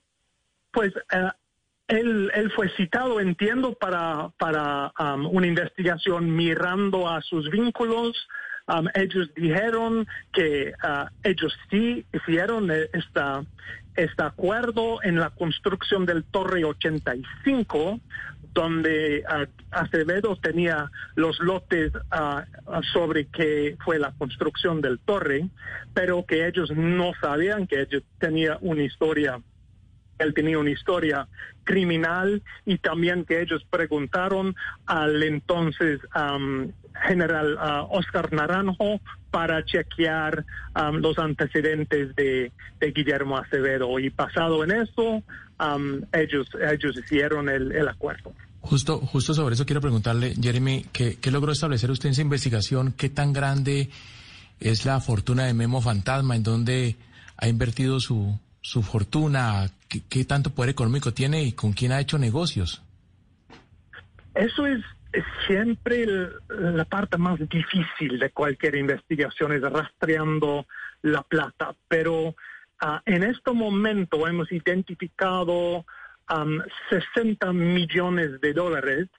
pues 0.71 0.93
eh, 1.11 1.31
él, 1.87 2.51
fue 2.55 2.69
citado, 2.77 3.19
entiendo, 3.19 3.73
para, 3.73 4.29
para 4.37 4.93
um, 4.99 5.25
una 5.35 5.47
investigación 5.47 6.35
mirando 6.35 7.09
a 7.09 7.23
sus 7.23 7.49
vínculos. 7.49 8.27
Um, 8.67 8.85
ellos 8.93 9.31
dijeron 9.35 10.05
que 10.31 10.73
uh, 10.83 11.07
ellos 11.23 11.57
sí 11.71 12.05
hicieron 12.13 12.69
esta, 12.93 13.43
este 13.95 14.21
acuerdo 14.21 15.01
en 15.01 15.19
la 15.19 15.31
construcción 15.31 16.05
del 16.05 16.23
Torre 16.23 16.65
85 16.65 17.99
donde 18.55 19.23
uh, 19.29 19.45
Acevedo 19.69 20.37
tenía 20.37 20.89
los 21.15 21.39
lotes 21.39 21.91
uh, 21.95 22.81
sobre 22.93 23.27
que 23.27 23.77
fue 23.83 23.99
la 23.99 24.13
construcción 24.17 24.81
del 24.81 24.97
torre, 24.99 25.49
pero 25.93 26.25
que 26.25 26.47
ellos 26.47 26.71
no 26.75 27.11
sabían 27.21 27.67
que 27.67 27.81
ellos 27.81 28.01
tenía 28.17 28.57
una 28.61 28.83
historia, 28.83 29.39
él 30.19 30.33
tenía 30.33 30.59
una 30.59 30.71
historia 30.71 31.27
criminal 31.63 32.41
y 32.65 32.77
también 32.77 33.25
que 33.25 33.41
ellos 33.41 33.65
preguntaron 33.69 34.55
al 34.85 35.21
entonces 35.23 35.99
um, 36.15 36.71
general 37.07 37.55
uh, 37.55 37.97
Oscar 37.97 38.31
Naranjo 38.31 39.01
para 39.31 39.65
chequear 39.65 40.45
um, 40.75 40.97
los 40.97 41.17
antecedentes 41.19 42.15
de, 42.15 42.51
de, 42.79 42.91
Guillermo 42.91 43.37
Acevedo 43.37 43.99
y 43.99 44.09
pasado 44.09 44.63
en 44.63 44.71
eso 44.71 45.23
um, 45.59 46.01
ellos 46.13 46.47
ellos 46.71 46.97
hicieron 46.97 47.49
el, 47.49 47.87
acuerdo. 47.87 48.33
Justo, 48.61 48.99
justo 48.99 49.33
sobre 49.33 49.55
eso 49.55 49.65
quiero 49.65 49.81
preguntarle, 49.81 50.33
Jeremy, 50.41 50.85
¿qué, 50.91 51.17
logró 51.31 51.51
establecer 51.51 51.91
usted 51.91 52.07
en 52.07 52.13
esa 52.13 52.21
investigación? 52.21 52.93
¿Qué 52.93 53.09
tan 53.09 53.31
grande 53.31 53.89
es 54.59 54.85
la 54.85 54.99
fortuna 54.99 55.45
de 55.45 55.53
Memo 55.53 55.81
Fantasma? 55.81 56.35
¿En 56.35 56.43
dónde 56.43 56.95
ha 57.37 57.47
invertido 57.47 57.99
su, 57.99 58.39
su 58.65 58.81
fortuna? 58.81 59.69
¿Qué, 60.09 60.25
tanto 60.25 60.49
poder 60.49 60.71
económico 60.71 61.13
tiene 61.13 61.43
y 61.43 61.51
con 61.51 61.71
quién 61.71 61.91
ha 61.91 61.99
hecho 61.99 62.17
negocios? 62.17 62.81
Eso 64.33 64.65
es, 64.65 64.81
siempre 65.45 66.01
el- 66.03 66.33
la 66.49 66.83
parte 66.85 67.17
más 67.17 67.37
difícil 67.47 68.17
de 68.17 68.31
cualquier 68.31 68.75
investigación, 68.75 69.53
es 69.53 69.61
rastreando 69.61 70.65
la 71.03 71.21
plata. 71.21 71.75
Pero 71.87 72.35
ah, 72.81 73.03
en 73.05 73.21
este 73.23 73.51
momento 73.51 74.27
hemos 74.27 74.51
identificado 74.51 75.85
am, 76.25 76.59
60 76.89 77.53
millones 77.53 78.41
de 78.41 78.51
dólares. 78.51 79.09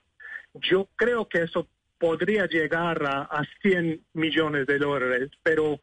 Yo 0.55 0.89
creo 0.97 1.29
que 1.29 1.43
eso 1.43 1.69
podría 1.97 2.47
llegar 2.47 3.01
a, 3.05 3.21
a 3.21 3.43
100 3.61 4.01
millones 4.13 4.67
de 4.67 4.77
dólares, 4.77 5.31
pero 5.41 5.79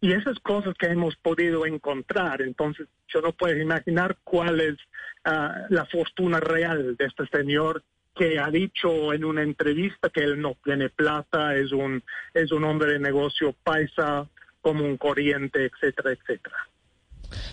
y 0.00 0.12
esas 0.12 0.38
cosas 0.40 0.74
que 0.78 0.86
hemos 0.86 1.16
podido 1.16 1.66
encontrar, 1.66 2.42
entonces 2.42 2.86
yo 3.08 3.20
no 3.20 3.32
puedo 3.32 3.56
imaginar 3.56 4.16
cuál 4.24 4.60
es 4.60 4.76
ah, 5.24 5.66
la 5.70 5.86
fortuna 5.86 6.40
real 6.40 6.96
de 6.96 7.04
este 7.04 7.26
señor 7.28 7.82
que 8.14 8.38
ha 8.38 8.50
dicho 8.50 9.12
en 9.12 9.24
una 9.24 9.42
entrevista 9.42 10.08
que 10.08 10.20
él 10.20 10.40
no 10.40 10.56
tiene 10.64 10.88
plata, 10.88 11.54
es 11.54 11.72
un, 11.72 12.02
es 12.32 12.50
un 12.50 12.64
hombre 12.64 12.92
de 12.92 12.98
negocio 12.98 13.54
paisa, 13.62 14.26
como 14.62 14.84
un 14.84 14.96
corriente, 14.96 15.66
etcétera, 15.66 16.12
etcétera. 16.12 16.56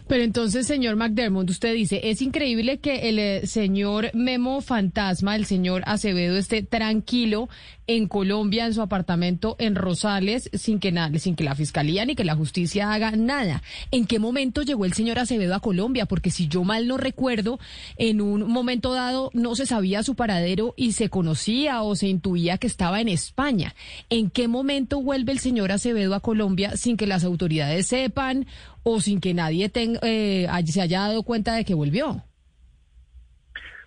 Pero 0.08 0.24
entonces, 0.24 0.68
señor 0.68 0.96
McDermott, 0.96 1.50
usted 1.50 1.74
dice, 1.74 2.02
es 2.04 2.22
increíble 2.22 2.80
que 2.80 3.10
el 3.10 3.20
eh, 3.20 3.48
señor 3.48 4.12
Memo 4.14 4.62
Fantasma, 4.62 5.36
el 5.36 5.46
señor 5.46 5.84
Acevedo, 5.86 6.38
esté 6.38 6.64
tranquilo 6.64 7.50
en 7.88 8.08
Colombia, 8.08 8.66
en 8.66 8.74
su 8.74 8.82
apartamento 8.82 9.56
en 9.60 9.76
Rosales, 9.76 10.50
sin 10.54 10.80
que 10.80 10.92
nada, 10.92 11.18
sin 11.20 11.36
que 11.36 11.44
la 11.44 11.56
fiscalía 11.56 12.06
ni 12.06 12.16
que 12.16 12.24
la 12.24 12.36
justicia 12.36 12.94
haga 12.94 13.12
nada. 13.12 13.62
¿En 13.92 14.06
qué 14.06 14.20
momento 14.20 14.62
llegó 14.62 14.86
el 14.86 14.94
señor 14.94 15.20
Acevedo 15.20 15.56
a 15.56 15.60
Colombia? 15.60 16.06
Porque 16.06 16.32
si 16.32 16.48
yo 16.48 16.64
mal 16.64 16.88
no 16.88 16.98
recuerdo, 16.98 17.60
en 17.98 18.22
un 18.22 18.48
momento 18.50 18.94
dado 18.94 19.30
no 19.34 19.56
se 19.56 19.66
sabía 19.66 20.04
su 20.04 20.16
paradero 20.16 20.74
y 20.78 20.94
se 20.94 21.10
conocía 21.10 21.82
o 21.82 21.96
se 21.96 22.08
intuía 22.08 22.58
que 22.58 22.68
estaba 22.68 23.02
en 23.02 23.10
España. 23.10 23.76
¿En 24.10 24.30
qué 24.30 24.48
momento 24.48 25.02
vuelve 25.02 25.32
el 25.32 25.40
señor 25.40 25.72
Acevedo 25.72 26.16
a 26.16 26.20
Colombia 26.20 26.78
sin 26.78 26.98
que 26.98 27.08
las 27.08 27.24
autoridades 27.24 27.88
sepan 27.88 28.46
o 28.84 29.02
sin 29.02 29.20
que 29.20 29.34
nadie 29.34 29.72
eh, 29.74 30.48
se 30.66 30.82
haya 30.82 31.02
dado 31.02 31.24
cuenta 31.24 31.54
de 31.56 31.66
que 31.66 31.74
volvió? 31.74 32.24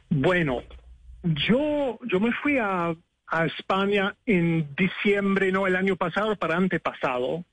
Bueno, 0.08 0.62
yo, 1.48 1.98
yo 2.08 2.20
me 2.20 2.32
fui 2.42 2.58
a, 2.58 2.94
a 3.28 3.46
España 3.46 4.14
en 4.24 4.74
diciembre, 4.76 5.50
no 5.52 5.66
el 5.66 5.76
año 5.76 5.96
pasado, 5.96 6.36
para 6.36 6.56
antepasado, 6.56 7.44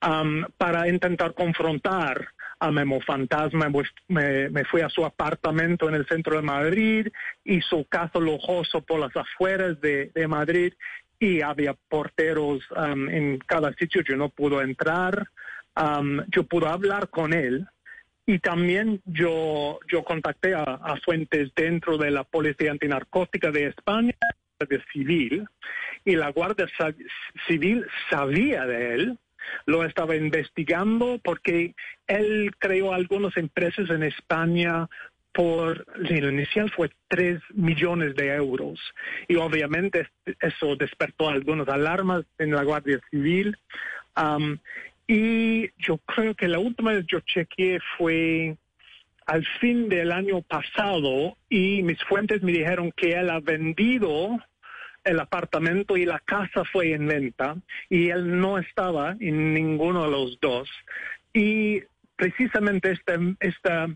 am, 0.00 0.46
para 0.58 0.88
intentar 0.88 1.34
confrontar 1.34 2.28
a 2.58 2.70
Memo 2.70 3.00
Fantasma. 3.00 3.70
Pues, 3.70 3.88
Me, 4.08 4.64
fui 4.64 4.82
a 4.82 4.88
su 4.88 5.04
apartamento 5.04 5.88
en 5.88 5.94
el 5.94 6.06
centro 6.06 6.36
de 6.36 6.42
Madrid 6.42 7.08
su 7.68 7.84
casa 7.86 8.18
lujoso 8.18 8.82
por 8.82 9.00
las 9.00 9.16
afueras 9.16 9.80
de, 9.80 10.10
de 10.14 10.28
Madrid 10.28 10.72
y 11.18 11.40
había 11.40 11.74
porteros 11.74 12.62
am, 12.76 13.08
en 13.08 13.38
cada 13.38 13.72
sitio. 13.74 14.02
Yo 14.02 14.16
no 14.16 14.28
pude 14.28 14.62
entrar. 14.62 15.28
Yo 16.28 16.44
pude 16.44 16.68
hablar 16.68 17.08
con 17.08 17.32
él. 17.32 17.66
Y 18.26 18.38
también 18.38 19.02
yo, 19.04 19.80
yo 19.90 20.02
contacté 20.02 20.54
a, 20.54 20.62
a 20.62 20.96
fuentes 21.04 21.52
dentro 21.54 21.98
de 21.98 22.10
la 22.10 22.24
Policía 22.24 22.70
Antinarcótica 22.70 23.50
de 23.50 23.66
España, 23.66 24.14
de 24.66 24.82
Civil, 24.92 25.46
y 26.04 26.16
la 26.16 26.30
Guardia 26.30 26.66
Civil 27.46 27.86
sabía 28.10 28.66
de 28.66 28.94
él, 28.94 29.18
lo 29.66 29.84
estaba 29.84 30.16
investigando 30.16 31.20
porque 31.22 31.74
él 32.06 32.52
creó 32.58 32.92
algunas 32.92 33.36
empresas 33.36 33.90
en 33.90 34.02
España 34.02 34.88
por, 35.32 35.84
el 36.08 36.32
inicial 36.32 36.70
fue 36.70 36.90
3 37.08 37.40
millones 37.54 38.14
de 38.14 38.28
euros. 38.34 38.80
Y 39.26 39.34
obviamente 39.34 40.08
eso 40.40 40.76
despertó 40.76 41.28
algunas 41.28 41.68
alarmas 41.68 42.24
en 42.38 42.52
la 42.52 42.62
Guardia 42.62 43.00
Civil. 43.10 43.56
Am, 44.14 44.60
y 45.08 45.70
yo 45.76 45.98
creo 45.98 46.34
que 46.34 46.46
la 46.46 46.60
última 46.60 46.92
vez 46.92 47.04
yo 47.08 47.18
chequeé 47.20 47.80
fue 47.98 48.56
al 49.26 49.44
fin 49.60 49.88
del 49.88 50.12
año 50.12 50.40
pasado 50.42 51.36
y 51.48 51.82
mis 51.82 52.02
fuentes 52.04 52.42
me 52.42 52.52
dijeron 52.52 52.92
que 52.92 53.12
él 53.12 53.28
ha 53.30 53.40
vendido 53.40 54.38
el 55.04 55.20
apartamento 55.20 55.96
y 55.96 56.04
la 56.04 56.18
casa 56.20 56.64
fue 56.64 56.92
en 56.92 57.06
venta 57.06 57.56
y 57.88 58.10
él 58.10 58.40
no 58.40 58.58
estaba 58.58 59.16
en 59.20 59.54
ninguno 59.54 60.04
de 60.04 60.10
los 60.10 60.38
dos. 60.40 60.68
Y 61.32 61.82
precisamente 62.16 62.92
este, 62.92 63.18
esta, 63.40 63.88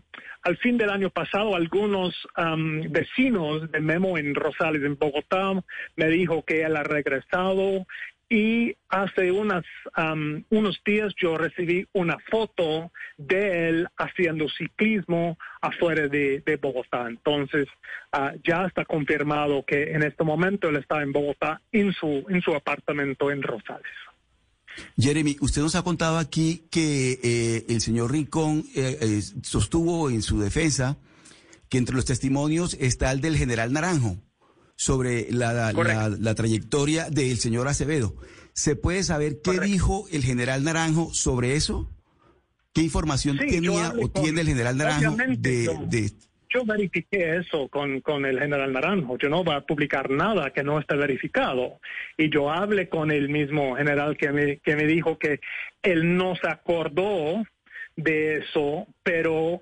al 0.43 0.57
fin 0.57 0.77
del 0.77 0.89
año 0.89 1.09
pasado, 1.09 1.55
algunos 1.55 2.15
am, 2.35 2.81
vecinos 2.91 3.71
de 3.71 3.79
Memo 3.79 4.17
en 4.17 4.35
Rosales, 4.35 4.83
en 4.83 4.97
Bogotá, 4.97 5.53
me 5.95 6.07
dijo 6.09 6.43
que 6.43 6.63
él 6.63 6.75
ha 6.75 6.83
regresado 6.83 7.85
y 8.29 8.75
hace 8.89 9.31
unas, 9.31 9.63
am, 9.93 10.45
unos 10.49 10.79
días 10.85 11.13
yo 11.19 11.35
recibí 11.35 11.87
una 11.93 12.17
foto 12.29 12.91
de 13.17 13.69
él 13.69 13.87
haciendo 13.97 14.47
ciclismo 14.49 15.37
afuera 15.61 16.07
de, 16.07 16.43
de 16.45 16.55
Bogotá. 16.57 17.07
Entonces, 17.07 17.67
ah, 18.11 18.33
ya 18.47 18.65
está 18.65 18.85
confirmado 18.85 19.65
que 19.65 19.91
en 19.91 20.03
este 20.03 20.23
momento 20.23 20.69
él 20.69 20.75
está 20.75 21.01
en 21.01 21.11
Bogotá, 21.11 21.61
en 21.71 21.91
su, 21.93 22.23
en 22.29 22.41
su 22.41 22.53
apartamento 22.53 23.31
en 23.31 23.41
Rosales. 23.41 23.91
Jeremy, 24.97 25.35
usted 25.41 25.63
nos 25.63 25.75
ha 25.75 25.83
contado 25.83 26.19
aquí 26.19 26.67
que 26.69 27.19
eh, 27.23 27.65
el 27.67 27.81
señor 27.81 28.11
Rincón 28.11 28.63
eh, 28.75 28.97
eh, 29.01 29.21
sostuvo 29.41 30.11
en 30.11 30.21
su 30.21 30.39
defensa 30.39 30.97
que 31.67 31.79
entre 31.79 31.95
los 31.95 32.05
testimonios 32.05 32.75
está 32.79 33.11
el 33.11 33.21
del 33.21 33.37
general 33.37 33.73
Naranjo 33.73 34.17
sobre 34.79 35.27
la, 35.29 35.73
la- 35.73 36.35
trayectoria 36.35 37.09
del 37.09 37.35
señor 37.37 37.67
Acevedo. 37.67 38.15
¿Se 38.53 38.77
puede 38.77 39.03
saber 39.03 39.33
qué 39.43 39.51
Correcto. 39.51 39.65
dijo 39.65 40.05
el 40.13 40.23
general 40.23 40.63
Naranjo 40.63 41.13
sobre 41.13 41.55
eso? 41.55 41.91
¿Qué 42.73 42.81
información 42.81 43.37
Sí, 43.37 43.47
tenía 43.47 43.91
o 44.01 44.09
tiene 44.09 44.39
el 44.39 44.47
general 44.47 44.77
Naranjo 44.77 45.17
de, 45.37 45.65
yo- 45.65 45.73
de- 45.85 46.11
Yo 46.53 46.63
verifiqué 46.65 47.35
eso 47.35 47.67
con, 47.67 47.99
con 47.99 48.25
el 48.25 48.39
general 48.39 48.71
Naranjo. 48.71 49.17
Yo 49.17 49.27
no 49.27 49.43
voy 49.43 49.55
a 49.55 49.61
publicar 49.61 50.09
nada 50.09 50.51
que 50.53 50.63
no 50.63 50.79
esté 50.79 50.95
verificado. 50.95 51.81
Y 52.17 52.29
yo 52.29 52.49
hablé 52.49 52.87
con 52.87 53.11
el 53.11 53.27
mismo 53.27 53.75
general 53.75 54.15
que 54.15 54.31
me, 54.31 54.59
que 54.59 54.77
me 54.77 54.85
dijo 54.85 55.19
que 55.19 55.41
él 55.83 56.15
no 56.15 56.35
se 56.37 56.47
acordó 56.47 57.43
de 57.97 58.37
eso, 58.37 58.87
pero 59.03 59.61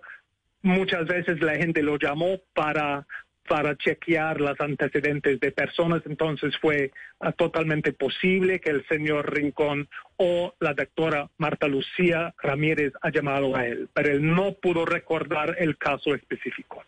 muchas 0.62 1.08
veces 1.08 1.42
la 1.42 1.56
gente 1.56 1.82
lo 1.82 1.98
llamó 1.98 2.38
para 2.54 3.08
para 3.48 3.76
chequear 3.78 4.40
los 4.42 4.60
antecedentes 4.60 5.40
de 5.40 5.52
personas, 5.52 6.02
entonces 6.06 6.56
fue 6.62 6.92
ah, 7.20 7.32
totalmente 7.32 7.94
posible 7.94 8.60
que 8.60 8.70
el 8.70 8.86
señor 8.88 9.34
Rincón 9.34 9.88
o 10.18 10.54
la 10.60 10.74
doctora 10.74 11.30
Marta 11.38 11.68
Lucía 11.68 12.36
Ramírez 12.42 12.94
ha 13.02 13.10
llamado 13.10 13.56
a 13.56 13.66
él, 13.66 13.90
pero 13.94 14.12
él 14.12 14.26
no 14.26 14.54
pudo 14.54 14.86
recordar 14.86 15.56
el 15.60 15.78
caso 15.78 16.14
específico. 16.14 16.84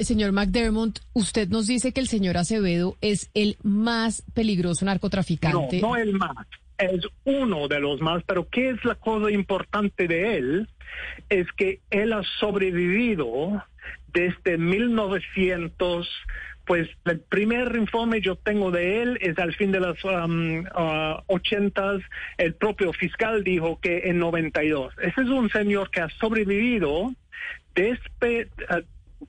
Señor 0.00 0.32
McDermott, 0.32 1.00
usted 1.12 1.48
nos 1.48 1.66
dice 1.66 1.92
que 1.92 2.00
el 2.00 2.08
señor 2.08 2.38
Acevedo 2.38 2.96
es 3.00 3.30
el 3.34 3.58
más 3.62 4.22
peligroso 4.32 4.84
No, 4.84 4.90
narcotraficante. 4.92 5.80
no 5.80 5.96
el 5.96 6.14
más, 6.14 6.46
es 6.78 7.06
uno 7.24 7.68
de 7.68 7.80
los 7.80 8.00
más, 8.00 8.22
pero 8.24 8.48
¿qué 8.48 8.70
es 8.70 8.84
la 8.84 8.94
cosa 8.94 9.30
importante 9.30 10.08
de 10.08 10.36
él? 10.36 10.68
Es 11.28 11.50
que 11.52 11.80
él 11.90 12.12
ha 12.12 12.22
sobrevivido 12.38 13.62
desde 14.12 14.56
1900, 14.58 16.08
pues 16.64 16.88
el 17.04 17.20
primer 17.20 17.74
informe 17.76 18.20
yo 18.20 18.36
tengo 18.36 18.70
de 18.70 19.02
él 19.02 19.18
es 19.20 19.38
al 19.38 19.54
fin 19.54 19.72
de 19.72 19.80
los 19.80 20.02
um, 20.04 20.64
ah, 20.74 21.22
ochentas, 21.26 22.00
el 22.36 22.54
propio 22.54 22.92
fiscal 22.92 23.44
dijo 23.44 23.80
que 23.80 24.08
en 24.08 24.18
92. 24.18 24.94
Ese 25.02 25.20
es 25.20 25.28
un 25.28 25.50
señor 25.50 25.90
que 25.90 26.00
ha 26.00 26.08
sobrevivido 26.20 27.12
desde, 27.74 28.48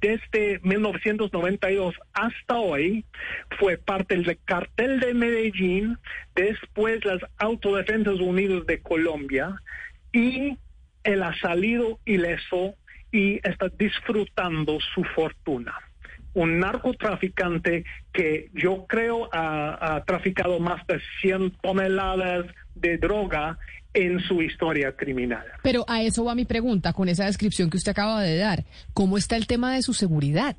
desde 0.02 0.60
1992 0.63 1.95
hasta 2.13 2.58
hoy, 2.58 3.06
fue 3.60 3.78
parte 3.78 4.15
del 4.15 4.38
cartel 4.45 4.99
de 4.99 5.13
Medellín, 5.13 5.97
después 6.36 7.04
las 7.06 7.21
Autodefensas 7.38 8.19
Unidas 8.19 8.65
de 8.65 8.82
Colombia, 8.82 9.56
y 10.12 10.58
él 11.04 11.23
ha 11.23 11.38
salido 11.39 11.99
ileso 12.06 12.75
y 13.12 13.36
está 13.47 13.69
disfrutando 13.78 14.80
su 14.93 15.04
fortuna. 15.04 15.73
Un 16.34 16.60
narcotraficante 16.60 17.84
que 18.13 18.49
yo 18.54 18.86
creo 18.88 19.30
ha, 19.34 19.95
ha 19.95 20.04
traficado 20.06 20.60
más 20.60 20.86
de 20.86 21.02
100 21.21 21.52
toneladas 21.62 22.45
de 22.75 22.97
droga 22.97 23.58
en 23.93 24.19
su 24.19 24.41
historia 24.41 24.95
criminal. 24.95 25.45
Pero 25.63 25.86
a 25.88 26.02
eso 26.02 26.23
va 26.23 26.36
mi 26.36 26.45
pregunta 26.45 26.93
con 26.93 27.10
esa 27.10 27.25
descripción 27.25 27.69
que 27.69 27.78
usted 27.78 27.91
acaba 27.91 28.21
de 28.21 28.38
dar. 28.38 28.65
¿Cómo 28.93 29.17
está 29.17 29.36
el 29.36 29.47
tema 29.47 29.73
de 29.73 29.82
su 29.82 29.93
seguridad? 29.93 30.56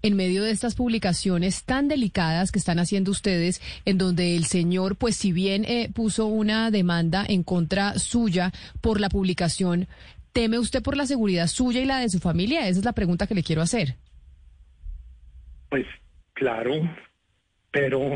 En 0.00 0.14
medio 0.14 0.44
de 0.44 0.52
estas 0.52 0.74
publicaciones 0.76 1.64
tan 1.64 1.88
delicadas 1.88 2.52
que 2.52 2.58
están 2.58 2.78
haciendo 2.78 3.10
ustedes, 3.10 3.60
en 3.84 3.98
donde 3.98 4.36
el 4.36 4.44
señor, 4.44 4.96
pues 4.96 5.16
si 5.16 5.32
bien 5.32 5.64
eh, 5.64 5.90
puso 5.92 6.26
una 6.26 6.70
demanda 6.70 7.24
en 7.28 7.42
contra 7.42 7.98
suya 7.98 8.52
por 8.80 9.00
la 9.00 9.08
publicación, 9.08 9.88
¿teme 10.32 10.58
usted 10.58 10.82
por 10.82 10.96
la 10.96 11.06
seguridad 11.06 11.48
suya 11.48 11.80
y 11.80 11.86
la 11.86 11.98
de 11.98 12.10
su 12.10 12.20
familia? 12.20 12.68
Esa 12.68 12.78
es 12.78 12.84
la 12.84 12.92
pregunta 12.92 13.26
que 13.26 13.34
le 13.34 13.42
quiero 13.42 13.62
hacer. 13.62 13.96
Pues 15.68 15.86
claro, 16.34 16.74
pero 17.72 18.12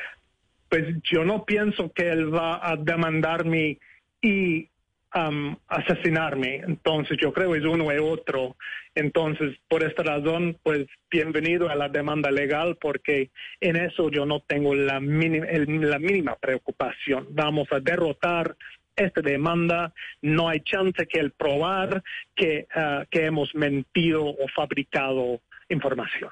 pues 0.70 0.96
yo 1.02 1.24
no 1.24 1.44
pienso 1.44 1.92
que 1.92 2.08
él 2.10 2.34
va 2.34 2.66
a 2.66 2.76
demandarme 2.76 3.78
y 4.20 4.68
um, 5.14 5.56
asesinarme. 5.68 6.56
Entonces 6.56 7.18
yo 7.20 7.32
creo 7.32 7.54
es 7.54 7.64
uno 7.64 7.92
y 7.92 7.98
otro. 7.98 8.56
Entonces 8.94 9.56
por 9.68 9.82
esta 9.82 10.02
razón 10.02 10.56
pues 10.62 10.86
bienvenido 11.10 11.68
a 11.68 11.74
la 11.74 11.88
demanda 11.88 12.30
legal 12.30 12.76
porque 12.80 13.30
en 13.60 13.76
eso 13.76 14.10
yo 14.10 14.26
no 14.26 14.40
tengo 14.40 14.74
la 14.74 15.00
mínima, 15.00 15.46
la 15.46 15.98
mínima 15.98 16.36
preocupación. 16.36 17.28
Vamos 17.30 17.68
a 17.72 17.80
derrotar 17.80 18.56
esta 18.96 19.20
demanda, 19.20 19.92
no 20.22 20.48
hay 20.48 20.60
chance 20.60 21.06
que 21.06 21.20
el 21.20 21.30
probar 21.30 22.02
que, 22.34 22.66
uh, 22.74 23.04
que 23.08 23.26
hemos 23.26 23.54
mentido 23.54 24.24
o 24.24 24.48
fabricado 24.54 25.40
información. 25.68 26.30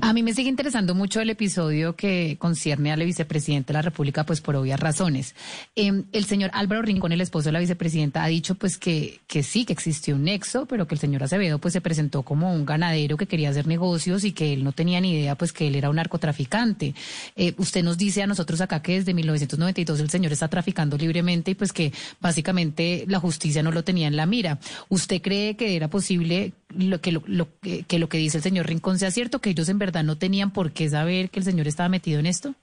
A 0.00 0.12
mí 0.12 0.22
me 0.22 0.34
sigue 0.34 0.48
interesando 0.48 0.94
mucho 0.94 1.20
el 1.20 1.30
episodio 1.30 1.94
que 1.94 2.36
concierne 2.38 2.92
al 2.92 3.04
vicepresidente 3.04 3.68
de 3.68 3.74
la 3.74 3.82
República, 3.82 4.24
pues 4.24 4.40
por 4.40 4.56
obvias 4.56 4.80
razones. 4.80 5.34
Eh, 5.76 6.04
el 6.12 6.24
señor 6.24 6.50
Álvaro 6.52 6.82
Rincón, 6.82 7.12
el 7.12 7.20
esposo 7.20 7.48
de 7.48 7.52
la 7.52 7.60
vicepresidenta, 7.60 8.24
ha 8.24 8.26
dicho 8.26 8.54
pues 8.56 8.76
que, 8.76 9.20
que 9.26 9.42
sí, 9.42 9.64
que 9.64 9.72
existió 9.72 10.16
un 10.16 10.24
nexo, 10.24 10.66
pero 10.66 10.86
que 10.86 10.94
el 10.94 11.00
señor 11.00 11.22
Acevedo 11.22 11.58
pues 11.58 11.72
se 11.72 11.80
presentó 11.80 12.22
como 12.22 12.52
un 12.52 12.64
ganadero 12.64 13.16
que 13.16 13.26
quería 13.26 13.50
hacer 13.50 13.66
negocios 13.66 14.24
y 14.24 14.32
que 14.32 14.52
él 14.52 14.64
no 14.64 14.72
tenía 14.72 15.00
ni 15.00 15.12
idea 15.12 15.36
pues 15.36 15.52
que 15.52 15.68
él 15.68 15.76
era 15.76 15.90
un 15.90 15.96
narcotraficante. 15.96 16.94
Eh, 17.36 17.54
usted 17.58 17.84
nos 17.84 17.96
dice 17.96 18.22
a 18.22 18.26
nosotros 18.26 18.60
acá 18.60 18.82
que 18.82 18.94
desde 18.94 19.14
1992 19.14 20.00
el 20.00 20.10
señor 20.10 20.32
está 20.32 20.48
traficando 20.48 20.96
libremente 20.96 21.52
y 21.52 21.54
pues 21.54 21.72
que 21.72 21.92
básicamente 22.20 23.04
la 23.06 23.20
justicia 23.20 23.62
no 23.62 23.70
lo 23.70 23.84
tenía 23.84 24.08
en 24.08 24.16
la 24.16 24.26
mira. 24.26 24.58
¿Usted 24.88 25.22
cree 25.22 25.56
que 25.56 25.76
era 25.76 25.88
posible 25.88 26.52
lo 26.78 27.00
que 27.00 27.12
lo, 27.12 27.48
que 27.60 27.98
lo 27.98 28.08
que 28.08 28.18
dice 28.18 28.38
el 28.38 28.42
señor 28.42 28.66
Rincón 28.66 28.98
sea 28.98 29.10
cierto, 29.10 29.40
que 29.40 29.50
ellos 29.50 29.68
en 29.68 29.78
verdad 29.78 30.04
no 30.04 30.16
tenían 30.18 30.52
por 30.52 30.72
qué 30.72 30.88
saber 30.88 31.30
que 31.30 31.40
el 31.40 31.44
señor 31.44 31.66
estaba 31.66 31.88
metido 31.88 32.20
en 32.20 32.26
esto? 32.26 32.54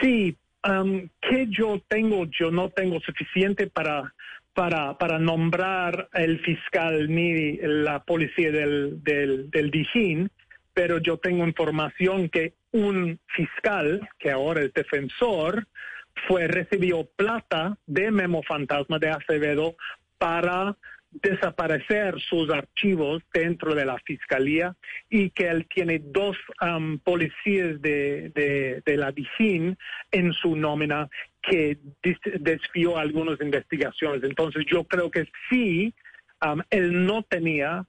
Sí, 0.00 0.36
um, 0.66 1.08
que 1.20 1.46
yo 1.48 1.80
tengo, 1.88 2.26
yo 2.26 2.50
no 2.50 2.70
tengo 2.70 3.00
suficiente 3.00 3.66
para 3.66 4.12
para, 4.54 4.98
para 4.98 5.18
nombrar 5.18 6.08
el 6.12 6.40
fiscal 6.40 7.08
ni 7.08 7.56
la 7.58 8.02
policía 8.02 8.50
del, 8.50 9.02
del, 9.02 9.50
del 9.50 9.70
Dijín, 9.70 10.30
pero 10.74 10.98
yo 10.98 11.18
tengo 11.18 11.46
información 11.46 12.28
que 12.28 12.54
un 12.72 13.18
fiscal, 13.28 14.08
que 14.18 14.30
ahora 14.30 14.62
es 14.62 14.72
defensor, 14.72 15.66
fue 16.26 16.46
recibió 16.46 17.08
plata 17.16 17.76
de 17.86 18.10
Memo 18.10 18.42
Fantasma 18.42 18.98
de 18.98 19.10
Acevedo 19.10 19.76
para 20.18 20.76
desaparecer 21.10 22.20
sus 22.20 22.50
archivos 22.50 23.22
dentro 23.32 23.74
de 23.74 23.84
la 23.84 23.98
fiscalía 24.04 24.76
y 25.08 25.30
que 25.30 25.48
él 25.48 25.66
tiene 25.72 26.00
dos 26.02 26.36
um, 26.62 26.98
policías 26.98 27.80
de, 27.82 28.82
de, 28.84 28.96
la 28.96 29.10
DICIN 29.10 29.76
en 30.12 30.32
su 30.32 30.54
nómina 30.56 31.08
que 31.42 31.78
desvió 32.40 32.96
algunas 32.96 33.40
investigaciones. 33.40 34.22
Entonces 34.22 34.64
yo 34.70 34.84
creo 34.84 35.10
que 35.10 35.26
sí, 35.48 35.94
él 36.70 37.06
no 37.06 37.22
tenía 37.24 37.80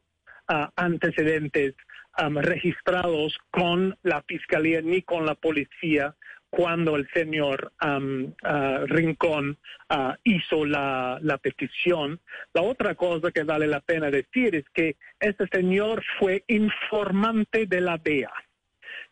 uh, 0.49 0.65
antecedentes 0.75 1.75
registrados 2.41 3.37
con 3.51 3.97
la 4.03 4.21
fiscalía 4.23 4.81
ni 4.81 5.01
con 5.01 5.25
la 5.25 5.35
policía 5.35 6.13
cuando 6.51 6.97
el 6.97 7.07
señor 7.13 7.71
um, 7.83 8.25
uh, 8.43 8.85
Rincón 8.85 9.57
uh, 9.89 10.11
hizo 10.23 10.65
la, 10.65 11.19
petición. 11.41 12.19
La 12.53 12.61
otra 12.61 12.93
cosa 12.93 13.31
que 13.31 13.43
vale 13.43 13.67
la 13.67 13.79
pena 13.79 14.11
decir 14.11 14.55
es 14.55 14.65
que 14.73 14.97
este 15.19 15.47
señor 15.47 16.03
fue 16.19 16.43
informante 16.47 17.65
de 17.65 17.81
la 17.81 17.97
DEA. 17.97 18.31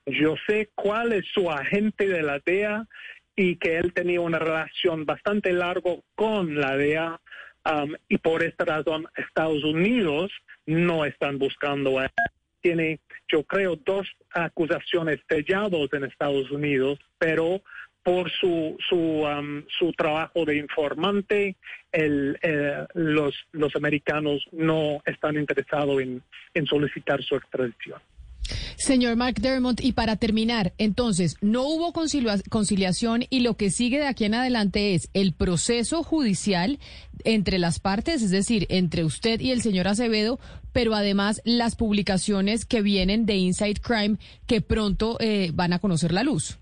Yo 0.05 0.35
sé 0.47 0.69
cuál 0.75 1.13
es 1.13 1.25
su 1.33 1.49
agente 1.49 2.07
de 2.07 2.23
la 2.23 2.39
DEA 2.39 2.85
y 3.37 3.55
que 3.55 3.77
él 3.77 3.93
tenía 3.93 4.19
una 4.19 4.39
relación 4.39 5.05
bastante 5.05 5.53
larga 5.53 5.91
con 6.15 6.59
la 6.59 6.75
DEA 6.75 7.21
y 8.09 8.17
por 8.17 8.43
esta 8.43 8.65
razón 8.65 9.07
Estados 9.15 9.63
Unidos 9.63 10.31
no 10.65 11.05
están 11.05 11.37
buscando 11.37 11.99
a 11.99 12.05
él 12.05 12.11
tiene, 12.61 12.99
yo 13.27 13.43
creo, 13.43 13.75
dos 13.75 14.07
acusaciones 14.31 15.19
sellados 15.27 15.91
en 15.93 16.03
Estados 16.03 16.49
Unidos, 16.51 16.99
pero 17.17 17.61
por 18.03 18.29
su 18.31 18.77
su, 18.87 18.95
um, 18.95 19.63
su 19.67 19.91
trabajo 19.93 20.45
de 20.45 20.57
informante, 20.57 21.55
el, 21.91 22.37
eh, 22.41 22.85
los, 22.93 23.35
los 23.51 23.75
americanos 23.75 24.47
no 24.51 25.01
están 25.05 25.35
interesados 25.35 26.01
en, 26.01 26.21
en 26.53 26.65
solicitar 26.65 27.21
su 27.21 27.35
extradición. 27.35 27.99
Señor 28.77 29.15
McDermott, 29.15 29.81
y 29.81 29.93
para 29.93 30.15
terminar, 30.15 30.73
entonces, 30.77 31.37
no 31.41 31.63
hubo 31.63 31.93
conciliación 31.93 33.23
y 33.29 33.41
lo 33.41 33.55
que 33.55 33.69
sigue 33.69 33.99
de 33.99 34.07
aquí 34.07 34.25
en 34.25 34.33
adelante 34.33 34.95
es 34.95 35.09
el 35.13 35.33
proceso 35.33 36.03
judicial 36.03 36.79
entre 37.23 37.59
las 37.59 37.79
partes, 37.79 38.23
es 38.23 38.31
decir, 38.31 38.65
entre 38.69 39.03
usted 39.03 39.39
y 39.41 39.51
el 39.51 39.61
señor 39.61 39.87
Acevedo, 39.87 40.39
pero 40.71 40.95
además 40.95 41.41
las 41.43 41.75
publicaciones 41.75 42.65
que 42.65 42.81
vienen 42.81 43.25
de 43.25 43.35
Inside 43.35 43.81
Crime 43.81 44.17
que 44.47 44.61
pronto 44.61 45.17
eh, 45.19 45.51
van 45.53 45.73
a 45.73 45.79
conocer 45.79 46.11
la 46.11 46.23
luz. 46.23 46.59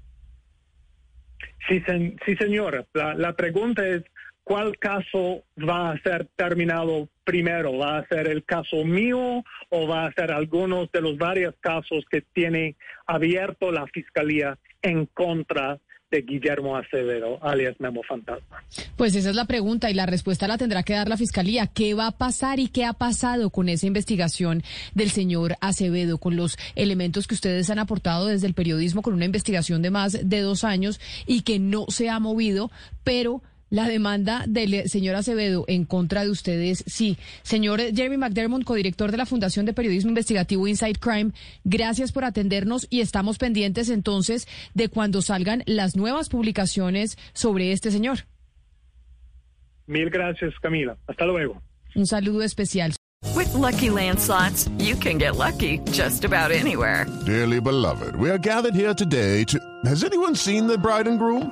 Sí, 1.67 1.81
sí 2.25 2.35
señora. 2.35 2.85
La 2.93 3.33
pregunta 3.33 3.85
es, 3.85 4.03
¿cuál 4.43 4.77
caso 4.77 5.43
va 5.57 5.91
a 5.91 6.01
ser 6.01 6.27
terminado 6.35 7.09
primero? 7.27 7.77
¿Va 7.77 7.97
a 7.97 8.07
ser 8.07 8.29
el 8.29 8.45
caso 8.45 8.85
mío 8.85 9.43
o 9.69 9.87
va 9.87 10.05
a 10.05 10.13
ser 10.13 10.31
algunos 10.31 10.89
de 10.93 11.01
los 11.01 11.17
varios 11.17 11.53
casos 11.59 12.05
que 12.09 12.21
tiene 12.21 12.77
abierto 13.05 13.69
la 13.69 13.85
Fiscalía 13.87 14.57
en 14.81 15.07
contra 15.07 15.77
de 16.09 16.21
Guillermo 16.21 16.77
Acevedo, 16.77 17.37
alias 17.43 17.75
Memo 17.79 18.01
Fantasma? 18.07 18.63
Pues 18.95 19.13
esa 19.13 19.29
es 19.29 19.35
la 19.35 19.43
pregunta 19.43 19.91
y 19.91 19.93
la 19.93 20.05
respuesta 20.05 20.47
la 20.47 20.57
tendrá 20.57 20.83
que 20.83 20.93
dar 20.93 21.09
la 21.09 21.17
Fiscalía. 21.17 21.67
¿Qué 21.67 21.93
va 21.95 22.07
a 22.07 22.17
pasar 22.17 22.61
y 22.61 22.69
qué 22.69 22.85
ha 22.85 22.93
pasado 22.93 23.49
con 23.49 23.67
esa 23.67 23.87
investigación 23.87 24.63
del 24.95 25.09
señor 25.09 25.57
Acevedo, 25.59 26.19
con 26.19 26.37
los 26.37 26.57
elementos 26.75 27.27
que 27.27 27.35
ustedes 27.35 27.69
han 27.69 27.79
aportado 27.79 28.27
desde 28.27 28.47
el 28.47 28.53
periodismo, 28.53 29.01
con 29.01 29.15
una 29.15 29.25
investigación 29.25 29.81
de 29.81 29.91
más 29.91 30.29
de 30.29 30.39
dos 30.39 30.63
años 30.63 31.01
y 31.25 31.41
que 31.41 31.59
no 31.59 31.87
se 31.89 32.09
ha 32.09 32.21
movido, 32.21 32.71
pero 33.03 33.41
la 33.69 33.87
demanda 33.87 34.43
del 34.47 34.89
señor 34.89 35.15
Acevedo 35.15 35.65
en 35.67 35.85
contra 35.85 36.23
de 36.23 36.29
ustedes, 36.29 36.83
sí. 36.87 37.17
Señor 37.43 37.79
Jeremy 37.79 38.17
McDermott, 38.17 38.63
codirector 38.63 39.11
de 39.11 39.17
la 39.17 39.25
Fundación 39.25 39.65
de 39.65 39.73
Periodismo 39.73 40.09
Investigativo 40.09 40.67
Inside 40.67 40.99
Crime, 40.99 41.31
gracias 41.63 42.11
por 42.11 42.25
atendernos 42.25 42.87
y 42.89 43.01
estamos 43.01 43.37
pendientes 43.37 43.89
entonces 43.89 44.47
de 44.73 44.89
cuando 44.89 45.21
salgan 45.21 45.63
las 45.65 45.95
nuevas 45.95 46.29
publicaciones 46.29 47.17
sobre 47.33 47.71
este 47.71 47.91
señor. 47.91 48.19
Mil 49.87 50.09
gracias, 50.09 50.53
Camila. 50.61 50.97
Hasta 51.07 51.25
luego. 51.25 51.61
Un 51.95 52.05
saludo 52.05 52.43
especial. 52.43 52.93
With 53.35 53.53
lucky 53.53 53.89
landslots, 53.89 54.69
you 54.77 54.95
can 54.95 55.17
get 55.17 55.35
lucky 55.35 55.79
just 55.91 56.23
about 56.25 56.51
anywhere. 56.51 57.05
Dearly 57.25 57.59
beloved, 57.59 58.15
we 58.15 58.29
are 58.29 58.37
gathered 58.37 58.75
here 58.75 58.93
today 58.93 59.43
to. 59.45 59.59
Has 59.85 60.03
anyone 60.03 60.35
seen 60.35 60.67
the 60.67 60.77
bride 60.77 61.07
and 61.07 61.17
groom? 61.17 61.51